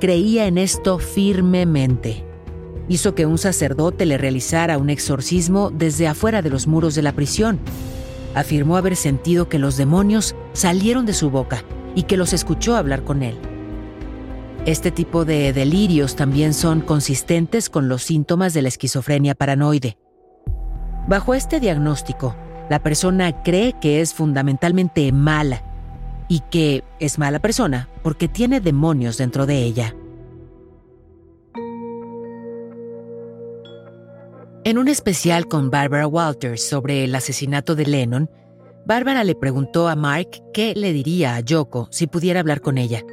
creía 0.00 0.46
en 0.46 0.56
esto 0.56 0.98
firmemente. 0.98 2.24
Hizo 2.88 3.14
que 3.14 3.26
un 3.26 3.38
sacerdote 3.38 4.06
le 4.06 4.18
realizara 4.18 4.78
un 4.78 4.90
exorcismo 4.90 5.70
desde 5.70 6.08
afuera 6.08 6.42
de 6.42 6.50
los 6.50 6.66
muros 6.66 6.94
de 6.94 7.02
la 7.02 7.12
prisión. 7.12 7.58
Afirmó 8.34 8.76
haber 8.76 8.96
sentido 8.96 9.48
que 9.48 9.58
los 9.58 9.76
demonios 9.76 10.34
salieron 10.54 11.06
de 11.06 11.14
su 11.14 11.30
boca 11.30 11.62
y 11.94 12.04
que 12.04 12.16
los 12.16 12.32
escuchó 12.32 12.74
hablar 12.74 13.04
con 13.04 13.22
él. 13.22 13.36
Este 14.66 14.90
tipo 14.90 15.26
de 15.26 15.52
delirios 15.52 16.16
también 16.16 16.54
son 16.54 16.80
consistentes 16.80 17.68
con 17.68 17.90
los 17.90 18.02
síntomas 18.02 18.54
de 18.54 18.62
la 18.62 18.68
esquizofrenia 18.68 19.34
paranoide. 19.34 19.98
Bajo 21.06 21.34
este 21.34 21.60
diagnóstico, 21.60 22.34
la 22.70 22.82
persona 22.82 23.42
cree 23.42 23.74
que 23.78 24.00
es 24.00 24.14
fundamentalmente 24.14 25.12
mala 25.12 25.62
y 26.28 26.40
que 26.50 26.82
es 26.98 27.18
mala 27.18 27.40
persona 27.40 27.90
porque 28.02 28.26
tiene 28.26 28.62
demonios 28.62 29.18
dentro 29.18 29.44
de 29.44 29.62
ella. 29.64 29.94
En 34.64 34.78
un 34.78 34.88
especial 34.88 35.46
con 35.46 35.68
Barbara 35.68 36.06
Walters 36.06 36.62
sobre 36.66 37.04
el 37.04 37.14
asesinato 37.14 37.74
de 37.74 37.84
Lennon, 37.84 38.30
Barbara 38.86 39.24
le 39.24 39.34
preguntó 39.34 39.88
a 39.88 39.94
Mark 39.94 40.42
qué 40.54 40.72
le 40.74 40.94
diría 40.94 41.34
a 41.34 41.40
Yoko 41.40 41.86
si 41.90 42.06
pudiera 42.06 42.40
hablar 42.40 42.62
con 42.62 42.78
ella. 42.78 43.04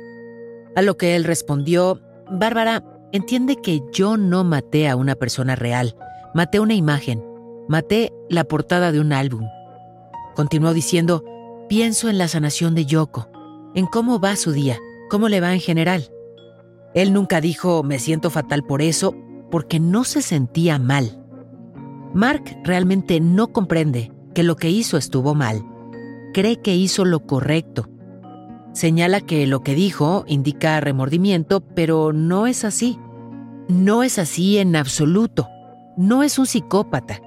A 0.75 0.81
lo 0.81 0.97
que 0.97 1.15
él 1.15 1.25
respondió, 1.25 1.99
Bárbara, 2.29 2.83
entiende 3.11 3.57
que 3.57 3.81
yo 3.91 4.15
no 4.15 4.43
maté 4.43 4.87
a 4.87 4.95
una 4.95 5.15
persona 5.15 5.55
real, 5.55 5.95
maté 6.33 6.59
una 6.59 6.73
imagen, 6.73 7.23
maté 7.67 8.13
la 8.29 8.45
portada 8.45 8.91
de 8.91 9.01
un 9.01 9.11
álbum. 9.11 9.45
Continuó 10.33 10.73
diciendo, 10.73 11.25
pienso 11.67 12.09
en 12.09 12.17
la 12.17 12.29
sanación 12.29 12.73
de 12.73 12.85
Yoko, 12.85 13.27
en 13.75 13.85
cómo 13.85 14.19
va 14.19 14.37
su 14.37 14.53
día, 14.53 14.79
cómo 15.09 15.27
le 15.27 15.41
va 15.41 15.53
en 15.53 15.59
general. 15.59 16.09
Él 16.93 17.11
nunca 17.11 17.41
dijo, 17.41 17.83
me 17.83 17.99
siento 17.99 18.29
fatal 18.29 18.63
por 18.63 18.81
eso, 18.81 19.13
porque 19.49 19.79
no 19.79 20.05
se 20.05 20.21
sentía 20.21 20.79
mal. 20.79 21.21
Mark 22.13 22.43
realmente 22.63 23.19
no 23.19 23.51
comprende 23.51 24.11
que 24.33 24.43
lo 24.43 24.55
que 24.55 24.69
hizo 24.69 24.97
estuvo 24.97 25.35
mal. 25.35 25.63
Cree 26.33 26.61
que 26.61 26.75
hizo 26.75 27.03
lo 27.03 27.25
correcto 27.25 27.89
Señala 28.73 29.21
que 29.21 29.45
lo 29.47 29.61
que 29.61 29.75
dijo 29.75 30.23
indica 30.27 30.79
remordimiento, 30.79 31.61
pero 31.61 32.13
no 32.13 32.47
es 32.47 32.63
así. 32.63 32.97
No 33.67 34.03
es 34.03 34.17
así 34.17 34.57
en 34.57 34.75
absoluto. 34.75 35.47
No 35.97 36.23
es 36.23 36.39
un 36.39 36.45
psicópata. 36.45 37.21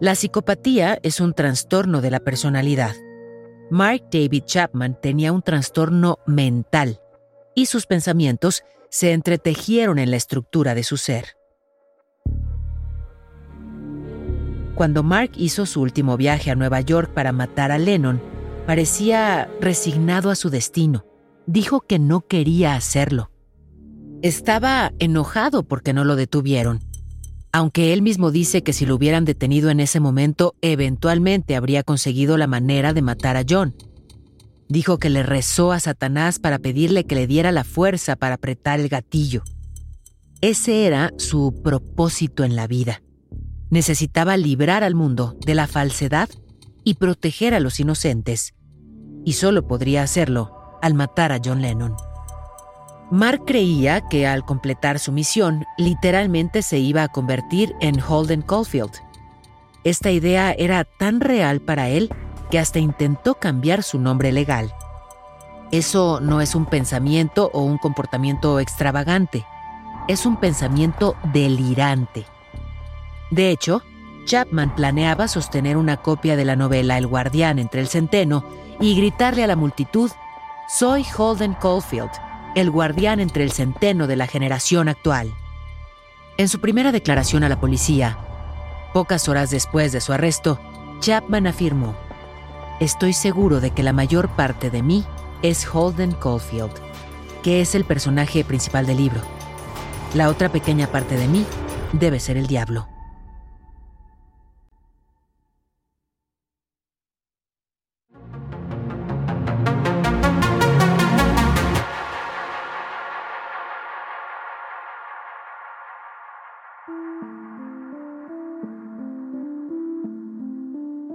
La 0.00 0.14
psicopatía 0.14 0.98
es 1.02 1.20
un 1.20 1.32
trastorno 1.32 2.02
de 2.02 2.10
la 2.10 2.20
personalidad. 2.20 2.94
Mark 3.70 4.04
David 4.12 4.44
Chapman 4.44 4.98
tenía 5.00 5.32
un 5.32 5.42
trastorno 5.42 6.18
mental 6.26 7.00
y 7.54 7.66
sus 7.66 7.86
pensamientos 7.86 8.62
se 8.90 9.12
entretejieron 9.12 9.98
en 9.98 10.10
la 10.10 10.16
estructura 10.16 10.74
de 10.74 10.84
su 10.84 10.98
ser. 10.98 11.36
Cuando 14.74 15.02
Mark 15.02 15.30
hizo 15.36 15.64
su 15.64 15.80
último 15.80 16.18
viaje 16.18 16.50
a 16.50 16.54
Nueva 16.54 16.82
York 16.82 17.12
para 17.14 17.32
matar 17.32 17.72
a 17.72 17.78
Lennon, 17.78 18.20
Parecía 18.66 19.48
resignado 19.60 20.30
a 20.30 20.34
su 20.34 20.50
destino. 20.50 21.04
Dijo 21.46 21.80
que 21.80 21.98
no 21.98 22.22
quería 22.22 22.74
hacerlo. 22.74 23.30
Estaba 24.22 24.92
enojado 24.98 25.62
porque 25.62 25.92
no 25.92 26.04
lo 26.04 26.16
detuvieron, 26.16 26.80
aunque 27.56 27.94
él 27.94 28.02
mismo 28.02 28.32
dice 28.32 28.62
que 28.62 28.74
si 28.74 28.84
lo 28.84 28.96
hubieran 28.96 29.24
detenido 29.24 29.70
en 29.70 29.80
ese 29.80 29.98
momento, 29.98 30.54
eventualmente 30.60 31.56
habría 31.56 31.82
conseguido 31.82 32.36
la 32.36 32.46
manera 32.46 32.92
de 32.92 33.00
matar 33.00 33.38
a 33.38 33.44
John. 33.48 33.74
Dijo 34.68 34.98
que 34.98 35.08
le 35.08 35.22
rezó 35.22 35.72
a 35.72 35.80
Satanás 35.80 36.38
para 36.38 36.58
pedirle 36.58 37.04
que 37.04 37.14
le 37.14 37.26
diera 37.26 37.52
la 37.52 37.64
fuerza 37.64 38.14
para 38.14 38.34
apretar 38.34 38.78
el 38.78 38.90
gatillo. 38.90 39.42
Ese 40.42 40.86
era 40.86 41.14
su 41.16 41.62
propósito 41.62 42.44
en 42.44 42.56
la 42.56 42.66
vida. 42.66 43.00
Necesitaba 43.70 44.36
librar 44.36 44.84
al 44.84 44.94
mundo 44.94 45.34
de 45.46 45.54
la 45.54 45.66
falsedad 45.66 46.28
y 46.84 46.94
proteger 46.94 47.54
a 47.54 47.60
los 47.60 47.80
inocentes, 47.80 48.52
y 49.26 49.32
solo 49.32 49.66
podría 49.66 50.04
hacerlo 50.04 50.78
al 50.80 50.94
matar 50.94 51.32
a 51.32 51.40
John 51.44 51.60
Lennon. 51.60 51.96
Mark 53.10 53.42
creía 53.44 54.00
que 54.08 54.26
al 54.26 54.44
completar 54.44 55.00
su 55.00 55.10
misión, 55.10 55.66
literalmente 55.76 56.62
se 56.62 56.78
iba 56.78 57.02
a 57.02 57.08
convertir 57.08 57.74
en 57.80 58.00
Holden 58.00 58.42
Caulfield. 58.42 58.92
Esta 59.82 60.12
idea 60.12 60.52
era 60.52 60.84
tan 60.84 61.20
real 61.20 61.60
para 61.60 61.88
él 61.88 62.08
que 62.50 62.60
hasta 62.60 62.78
intentó 62.78 63.34
cambiar 63.34 63.82
su 63.82 63.98
nombre 63.98 64.30
legal. 64.30 64.72
Eso 65.72 66.20
no 66.20 66.40
es 66.40 66.54
un 66.54 66.64
pensamiento 66.64 67.50
o 67.52 67.62
un 67.62 67.78
comportamiento 67.78 68.60
extravagante, 68.60 69.44
es 70.06 70.24
un 70.24 70.36
pensamiento 70.36 71.16
delirante. 71.32 72.24
De 73.32 73.50
hecho, 73.50 73.82
Chapman 74.24 74.72
planeaba 74.76 75.26
sostener 75.26 75.76
una 75.76 75.96
copia 75.96 76.36
de 76.36 76.44
la 76.44 76.54
novela 76.54 76.96
El 76.96 77.08
guardián 77.08 77.58
entre 77.58 77.80
el 77.80 77.88
centeno 77.88 78.44
y 78.80 78.96
gritarle 78.96 79.44
a 79.44 79.46
la 79.46 79.56
multitud, 79.56 80.10
Soy 80.68 81.04
Holden 81.16 81.54
Caulfield, 81.54 82.10
el 82.54 82.70
guardián 82.70 83.20
entre 83.20 83.44
el 83.44 83.52
centeno 83.52 84.06
de 84.06 84.16
la 84.16 84.26
generación 84.26 84.88
actual. 84.88 85.32
En 86.38 86.48
su 86.48 86.60
primera 86.60 86.92
declaración 86.92 87.44
a 87.44 87.48
la 87.48 87.60
policía, 87.60 88.18
pocas 88.92 89.28
horas 89.28 89.50
después 89.50 89.92
de 89.92 90.00
su 90.00 90.12
arresto, 90.12 90.58
Chapman 91.00 91.46
afirmó, 91.46 91.94
Estoy 92.80 93.12
seguro 93.12 93.60
de 93.60 93.70
que 93.70 93.82
la 93.82 93.92
mayor 93.92 94.28
parte 94.28 94.70
de 94.70 94.82
mí 94.82 95.04
es 95.42 95.66
Holden 95.72 96.12
Caulfield, 96.12 96.72
que 97.42 97.60
es 97.60 97.74
el 97.74 97.84
personaje 97.84 98.44
principal 98.44 98.86
del 98.86 98.98
libro. 98.98 99.20
La 100.14 100.28
otra 100.28 100.50
pequeña 100.50 100.86
parte 100.86 101.16
de 101.16 101.28
mí 101.28 101.46
debe 101.92 102.20
ser 102.20 102.36
el 102.36 102.46
diablo. 102.46 102.88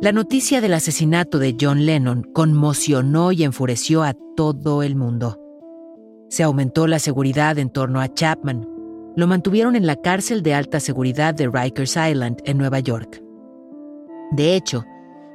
La 0.02 0.12
noticia 0.12 0.62
del 0.62 0.74
asesinato 0.74 1.38
de 1.38 1.56
John 1.62 1.86
Lennon 1.86 2.24
conmocionó 2.24 3.32
y 3.32 3.44
enfureció 3.44 4.02
a 4.02 4.16
todo 4.36 4.82
el 4.82 4.96
mundo. 4.96 5.40
Se 6.28 6.42
aumentó 6.42 6.88
la 6.88 6.98
seguridad 6.98 7.60
en 7.60 7.70
torno 7.70 8.02
a 8.02 8.12
Chapman. 8.12 8.68
Lo 9.16 9.28
mantuvieron 9.28 9.76
en 9.76 9.86
la 9.86 9.96
cárcel 9.98 10.42
de 10.42 10.56
alta 10.56 10.80
seguridad 10.80 11.36
de 11.36 11.48
Rikers 11.48 11.96
Island, 11.98 12.40
en 12.46 12.58
Nueva 12.58 12.80
York. 12.80 13.22
De 14.32 14.56
hecho, 14.56 14.86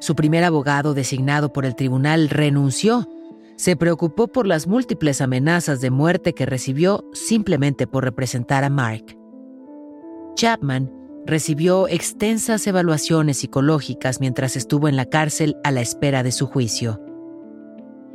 su 0.01 0.17
primer 0.17 0.43
abogado 0.43 0.95
designado 0.95 1.53
por 1.53 1.65
el 1.65 1.77
tribunal 1.77 2.29
renunció. 2.29 3.09
Se 3.55 3.77
preocupó 3.77 4.27
por 4.27 4.49
las 4.49 4.67
múltiples 4.67 5.21
amenazas 5.21 5.81
de 5.81 5.93
muerte 5.93 6.33
que 6.33 6.45
recibió 6.45 7.05
simplemente 7.13 7.87
por 7.87 8.03
representar 8.03 8.65
a 8.65 8.71
Mark. 8.71 9.17
Chapman 10.35 11.06
recibió 11.27 11.89
extensas 11.89 12.67
evaluaciones 12.67 13.39
psicológicas 13.39 14.21
mientras 14.21 14.57
estuvo 14.57 14.89
en 14.89 14.97
la 14.97 15.07
cárcel 15.07 15.57
a 15.65 15.73
la 15.73 15.81
espera 15.81 16.23
de 16.23 16.33
su 16.33 16.47
juicio. 16.47 17.01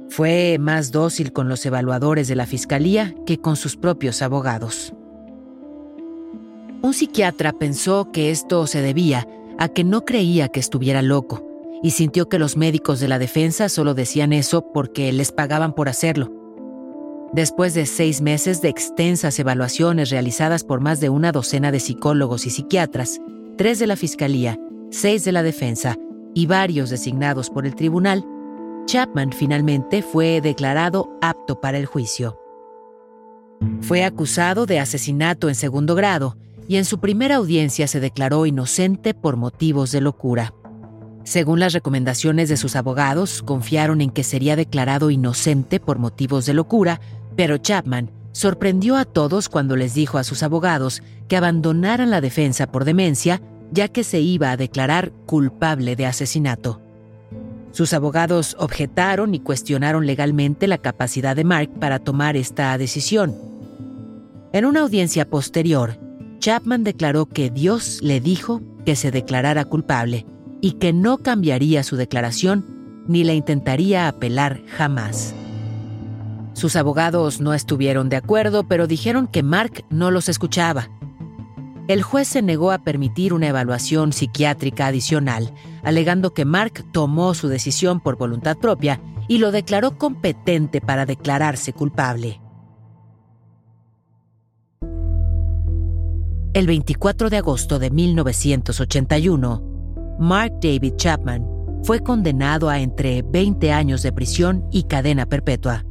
Fue 0.09 0.57
más 0.59 0.91
dócil 0.91 1.31
con 1.33 1.49
los 1.49 1.65
evaluadores 1.65 2.27
de 2.27 2.35
la 2.35 2.45
fiscalía 2.45 3.13
que 3.25 3.37
con 3.37 3.55
sus 3.55 3.77
propios 3.77 4.21
abogados. 4.21 4.93
Un 6.81 6.93
psiquiatra 6.93 7.53
pensó 7.53 8.11
que 8.11 8.31
esto 8.31 8.65
se 8.65 8.81
debía 8.81 9.27
a 9.59 9.69
que 9.69 9.83
no 9.83 10.03
creía 10.03 10.47
que 10.47 10.59
estuviera 10.59 11.01
loco 11.01 11.47
y 11.83 11.91
sintió 11.91 12.29
que 12.29 12.39
los 12.39 12.57
médicos 12.57 12.99
de 12.99 13.07
la 13.07 13.19
defensa 13.19 13.69
solo 13.69 13.93
decían 13.93 14.33
eso 14.33 14.71
porque 14.73 15.11
les 15.11 15.31
pagaban 15.31 15.73
por 15.73 15.89
hacerlo. 15.89 16.40
Después 17.33 17.73
de 17.73 17.85
seis 17.85 18.21
meses 18.21 18.61
de 18.61 18.67
extensas 18.67 19.39
evaluaciones 19.39 20.09
realizadas 20.09 20.65
por 20.65 20.81
más 20.81 20.99
de 20.99 21.07
una 21.07 21.31
docena 21.31 21.71
de 21.71 21.79
psicólogos 21.79 22.45
y 22.45 22.49
psiquiatras, 22.49 23.21
tres 23.57 23.79
de 23.79 23.87
la 23.87 23.95
Fiscalía, 23.95 24.59
seis 24.89 25.23
de 25.23 25.31
la 25.31 25.41
Defensa 25.41 25.95
y 26.33 26.47
varios 26.47 26.89
designados 26.89 27.49
por 27.49 27.65
el 27.65 27.75
tribunal, 27.75 28.25
Chapman 28.85 29.31
finalmente 29.31 30.01
fue 30.01 30.41
declarado 30.41 31.17
apto 31.21 31.61
para 31.61 31.77
el 31.77 31.85
juicio. 31.85 32.37
Fue 33.79 34.03
acusado 34.03 34.65
de 34.65 34.79
asesinato 34.79 35.47
en 35.47 35.55
segundo 35.55 35.95
grado 35.95 36.35
y 36.67 36.75
en 36.75 36.83
su 36.83 36.99
primera 36.99 37.35
audiencia 37.35 37.87
se 37.87 38.01
declaró 38.01 38.45
inocente 38.45 39.13
por 39.13 39.37
motivos 39.37 39.93
de 39.93 40.01
locura. 40.01 40.53
Según 41.23 41.59
las 41.59 41.71
recomendaciones 41.71 42.49
de 42.49 42.57
sus 42.57 42.75
abogados, 42.75 43.41
confiaron 43.43 44.01
en 44.01 44.09
que 44.09 44.23
sería 44.23 44.55
declarado 44.55 45.11
inocente 45.11 45.79
por 45.79 45.97
motivos 45.99 46.45
de 46.45 46.55
locura 46.55 46.99
pero 47.41 47.57
Chapman 47.57 48.11
sorprendió 48.33 48.97
a 48.97 49.03
todos 49.03 49.49
cuando 49.49 49.75
les 49.75 49.95
dijo 49.95 50.19
a 50.19 50.23
sus 50.23 50.43
abogados 50.43 51.01
que 51.27 51.35
abandonaran 51.35 52.11
la 52.11 52.21
defensa 52.21 52.71
por 52.71 52.85
demencia, 52.85 53.41
ya 53.71 53.87
que 53.87 54.03
se 54.03 54.19
iba 54.19 54.51
a 54.51 54.57
declarar 54.57 55.11
culpable 55.25 55.95
de 55.95 56.05
asesinato. 56.05 56.79
Sus 57.71 57.93
abogados 57.93 58.55
objetaron 58.59 59.33
y 59.33 59.39
cuestionaron 59.39 60.05
legalmente 60.05 60.67
la 60.67 60.77
capacidad 60.77 61.35
de 61.35 61.43
Mark 61.43 61.71
para 61.79 61.97
tomar 61.97 62.37
esta 62.37 62.77
decisión. 62.77 63.35
En 64.53 64.65
una 64.65 64.81
audiencia 64.81 65.27
posterior, 65.27 65.97
Chapman 66.37 66.83
declaró 66.83 67.25
que 67.25 67.49
Dios 67.49 68.03
le 68.03 68.21
dijo 68.21 68.61
que 68.85 68.95
se 68.95 69.09
declarara 69.09 69.65
culpable 69.65 70.27
y 70.61 70.73
que 70.73 70.93
no 70.93 71.17
cambiaría 71.17 71.81
su 71.81 71.95
declaración 71.95 72.67
ni 73.07 73.23
la 73.23 73.33
intentaría 73.33 74.07
apelar 74.07 74.61
jamás. 74.67 75.33
Sus 76.53 76.75
abogados 76.75 77.39
no 77.39 77.53
estuvieron 77.53 78.09
de 78.09 78.17
acuerdo, 78.17 78.65
pero 78.65 78.87
dijeron 78.87 79.27
que 79.27 79.43
Mark 79.43 79.85
no 79.89 80.11
los 80.11 80.29
escuchaba. 80.29 80.89
El 81.87 82.03
juez 82.03 82.27
se 82.27 82.41
negó 82.41 82.71
a 82.71 82.79
permitir 82.79 83.33
una 83.33 83.47
evaluación 83.47 84.13
psiquiátrica 84.13 84.87
adicional, 84.87 85.53
alegando 85.83 86.33
que 86.33 86.45
Mark 86.45 86.85
tomó 86.91 87.33
su 87.33 87.47
decisión 87.47 87.99
por 87.99 88.17
voluntad 88.17 88.57
propia 88.57 89.01
y 89.27 89.39
lo 89.39 89.51
declaró 89.51 89.97
competente 89.97 90.81
para 90.81 91.05
declararse 91.05 91.73
culpable. 91.73 92.39
El 96.53 96.67
24 96.67 97.29
de 97.29 97.37
agosto 97.37 97.79
de 97.79 97.89
1981, 97.89 100.17
Mark 100.19 100.59
David 100.61 100.95
Chapman 100.97 101.47
fue 101.83 102.01
condenado 102.01 102.69
a 102.69 102.79
entre 102.79 103.21
20 103.21 103.71
años 103.71 104.03
de 104.03 104.11
prisión 104.11 104.67
y 104.69 104.83
cadena 104.83 105.25
perpetua 105.25 105.85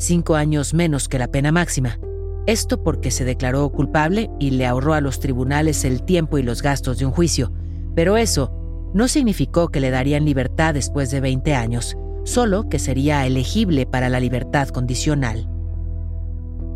cinco 0.00 0.34
años 0.34 0.74
menos 0.74 1.08
que 1.08 1.18
la 1.18 1.28
pena 1.28 1.52
máxima. 1.52 1.98
Esto 2.46 2.82
porque 2.82 3.10
se 3.10 3.24
declaró 3.24 3.70
culpable 3.70 4.30
y 4.40 4.50
le 4.50 4.66
ahorró 4.66 4.94
a 4.94 5.00
los 5.00 5.20
tribunales 5.20 5.84
el 5.84 6.02
tiempo 6.02 6.38
y 6.38 6.42
los 6.42 6.62
gastos 6.62 6.98
de 6.98 7.06
un 7.06 7.12
juicio. 7.12 7.52
Pero 7.94 8.16
eso 8.16 8.50
no 8.94 9.08
significó 9.08 9.68
que 9.68 9.80
le 9.80 9.90
darían 9.90 10.24
libertad 10.24 10.74
después 10.74 11.10
de 11.10 11.20
20 11.20 11.54
años, 11.54 11.96
solo 12.24 12.68
que 12.68 12.78
sería 12.78 13.26
elegible 13.26 13.86
para 13.86 14.08
la 14.08 14.20
libertad 14.20 14.68
condicional. 14.68 15.48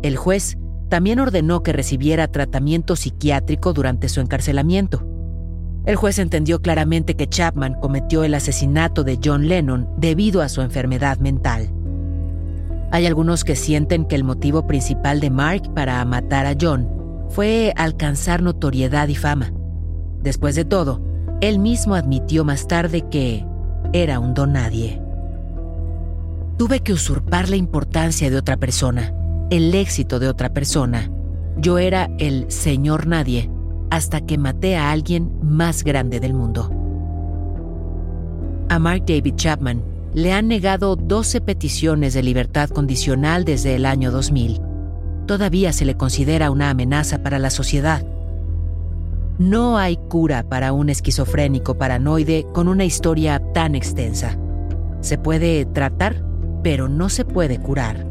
El 0.01 0.15
juez 0.15 0.57
también 0.89 1.19
ordenó 1.19 1.63
que 1.63 1.73
recibiera 1.73 2.27
tratamiento 2.27 2.95
psiquiátrico 2.95 3.73
durante 3.73 4.07
su 4.07 4.21
encarcelamiento. 4.21 5.03
El 5.85 5.95
juez 5.95 6.19
entendió 6.19 6.61
claramente 6.61 7.15
que 7.15 7.27
Chapman 7.27 7.75
cometió 7.81 8.23
el 8.23 8.33
asesinato 8.33 9.03
de 9.03 9.19
John 9.23 9.47
Lennon 9.47 9.89
debido 9.97 10.41
a 10.41 10.49
su 10.49 10.61
enfermedad 10.61 11.17
mental. 11.19 11.71
Hay 12.95 13.07
algunos 13.07 13.43
que 13.43 13.57
sienten 13.57 14.05
que 14.05 14.15
el 14.15 14.23
motivo 14.23 14.67
principal 14.67 15.19
de 15.19 15.29
Mark 15.29 15.73
para 15.73 16.05
matar 16.05 16.45
a 16.45 16.55
John 16.57 16.87
fue 17.27 17.73
alcanzar 17.75 18.41
notoriedad 18.41 19.09
y 19.09 19.15
fama. 19.15 19.51
Después 20.21 20.55
de 20.55 20.63
todo, 20.63 21.01
él 21.41 21.59
mismo 21.59 21.95
admitió 21.95 22.45
más 22.45 22.69
tarde 22.69 23.01
que 23.11 23.45
era 23.91 24.21
un 24.21 24.33
don 24.33 24.53
nadie. 24.53 25.01
Tuve 26.57 26.79
que 26.79 26.93
usurpar 26.93 27.49
la 27.49 27.57
importancia 27.57 28.29
de 28.29 28.37
otra 28.37 28.55
persona, 28.55 29.13
el 29.49 29.75
éxito 29.75 30.17
de 30.17 30.29
otra 30.29 30.53
persona. 30.53 31.11
Yo 31.57 31.79
era 31.79 32.09
el 32.17 32.49
señor 32.49 33.07
nadie 33.07 33.51
hasta 33.89 34.21
que 34.21 34.37
maté 34.37 34.77
a 34.77 34.91
alguien 34.91 35.37
más 35.41 35.83
grande 35.83 36.21
del 36.21 36.33
mundo. 36.33 36.71
A 38.69 38.79
Mark 38.79 39.03
David 39.05 39.35
Chapman 39.35 39.94
le 40.15 40.31
han 40.31 40.47
negado 40.47 40.95
12 40.95 41.41
peticiones 41.41 42.13
de 42.13 42.23
libertad 42.23 42.69
condicional 42.69 43.43
desde 43.43 43.75
el 43.75 43.85
año 43.85 44.11
2000. 44.11 44.61
Todavía 45.27 45.73
se 45.73 45.83
le 45.83 45.97
considera 45.97 46.51
una 46.51 46.69
amenaza 46.69 47.21
para 47.21 47.37
la 47.37 47.49
sociedad. 47.49 48.07
No 49.37 49.77
hay 49.77 49.97
cura 49.97 50.47
para 50.47 50.71
un 50.71 50.89
esquizofrénico 50.89 51.77
paranoide 51.77 52.47
con 52.53 52.69
una 52.69 52.85
historia 52.85 53.41
tan 53.53 53.75
extensa. 53.75 54.37
Se 55.01 55.17
puede 55.17 55.65
tratar, 55.65 56.23
pero 56.63 56.87
no 56.87 57.09
se 57.09 57.25
puede 57.25 57.59
curar. 57.59 58.07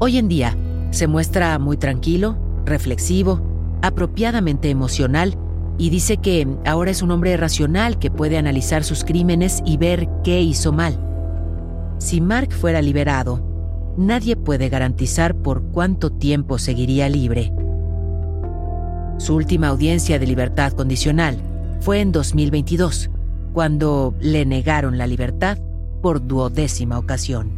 Hoy 0.00 0.18
en 0.18 0.28
día, 0.28 0.54
se 0.90 1.06
muestra 1.06 1.58
muy 1.58 1.78
tranquilo, 1.78 2.36
reflexivo, 2.66 3.40
apropiadamente 3.80 4.68
emocional 4.68 5.38
y 5.78 5.90
dice 5.90 6.16
que 6.16 6.46
ahora 6.66 6.90
es 6.90 7.02
un 7.02 7.12
hombre 7.12 7.36
racional 7.36 7.98
que 7.98 8.10
puede 8.10 8.36
analizar 8.36 8.82
sus 8.82 9.04
crímenes 9.04 9.62
y 9.64 9.76
ver 9.76 10.08
qué 10.24 10.42
hizo 10.42 10.72
mal. 10.72 10.98
Si 11.98 12.20
Mark 12.20 12.52
fuera 12.52 12.82
liberado, 12.82 13.40
nadie 13.96 14.36
puede 14.36 14.68
garantizar 14.68 15.36
por 15.36 15.62
cuánto 15.70 16.10
tiempo 16.10 16.58
seguiría 16.58 17.08
libre. 17.08 17.52
Su 19.18 19.36
última 19.36 19.68
audiencia 19.68 20.18
de 20.18 20.26
libertad 20.26 20.72
condicional 20.72 21.38
fue 21.80 22.00
en 22.00 22.12
2022, 22.12 23.10
cuando 23.52 24.14
le 24.20 24.44
negaron 24.44 24.98
la 24.98 25.06
libertad 25.06 25.58
por 26.02 26.26
duodécima 26.26 26.98
ocasión. 26.98 27.57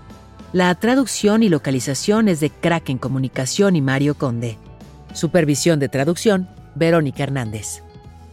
La 0.53 0.75
traducción 0.75 1.43
y 1.43 1.49
localización 1.49 2.27
es 2.27 2.41
de 2.41 2.49
Kraken 2.49 2.97
Comunicación 2.97 3.77
y 3.77 3.81
Mario 3.81 4.15
Conde. 4.15 4.57
Supervisión 5.13 5.79
de 5.79 5.87
traducción, 5.87 6.49
Verónica 6.75 7.23
Hernández. 7.23 7.83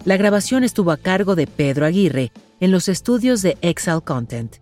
La 0.05 0.17
grabación 0.17 0.65
estuvo 0.65 0.91
a 0.91 0.97
cargo 0.97 1.37
de 1.37 1.47
Pedro 1.47 1.87
Aguirre 1.87 2.33
en 2.59 2.73
los 2.73 2.89
estudios 2.89 3.41
de 3.43 3.57
Excel 3.63 4.03
Content. 4.03 4.57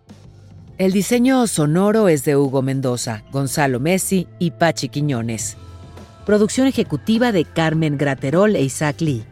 El 0.76 0.92
diseño 0.92 1.46
sonoro 1.46 2.09
es 2.09 2.26
de 2.26 2.36
Hugo 2.36 2.61
Mendoza, 2.61 3.22
Gonzalo 3.32 3.80
Messi 3.80 4.28
y 4.38 4.50
Pachi 4.50 4.90
Quiñones. 4.90 5.57
Producción 6.26 6.66
ejecutiva 6.66 7.32
de 7.32 7.46
Carmen 7.46 7.96
Graterol 7.96 8.54
e 8.54 8.64
Isaac 8.64 9.00
Lee. 9.00 9.24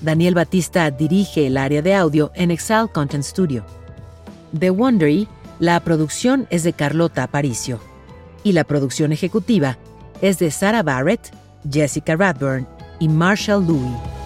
Daniel 0.00 0.34
Batista 0.34 0.90
dirige 0.90 1.46
el 1.46 1.56
área 1.56 1.80
de 1.80 1.94
audio 1.94 2.32
en 2.34 2.50
Excel 2.50 2.88
Content 2.92 3.22
Studio. 3.22 3.64
The 4.58 4.70
Wondery 4.70 5.28
la 5.62 5.78
producción 5.78 6.48
es 6.50 6.64
de 6.64 6.72
Carlota 6.72 7.22
Aparicio 7.22 7.78
y 8.42 8.50
la 8.50 8.64
producción 8.64 9.12
ejecutiva 9.12 9.78
es 10.20 10.40
de 10.40 10.50
Sarah 10.50 10.82
Barrett, 10.82 11.32
Jessica 11.70 12.16
Radburn 12.16 12.66
y 12.98 13.08
Marshall 13.08 13.64
Louis. 13.64 14.21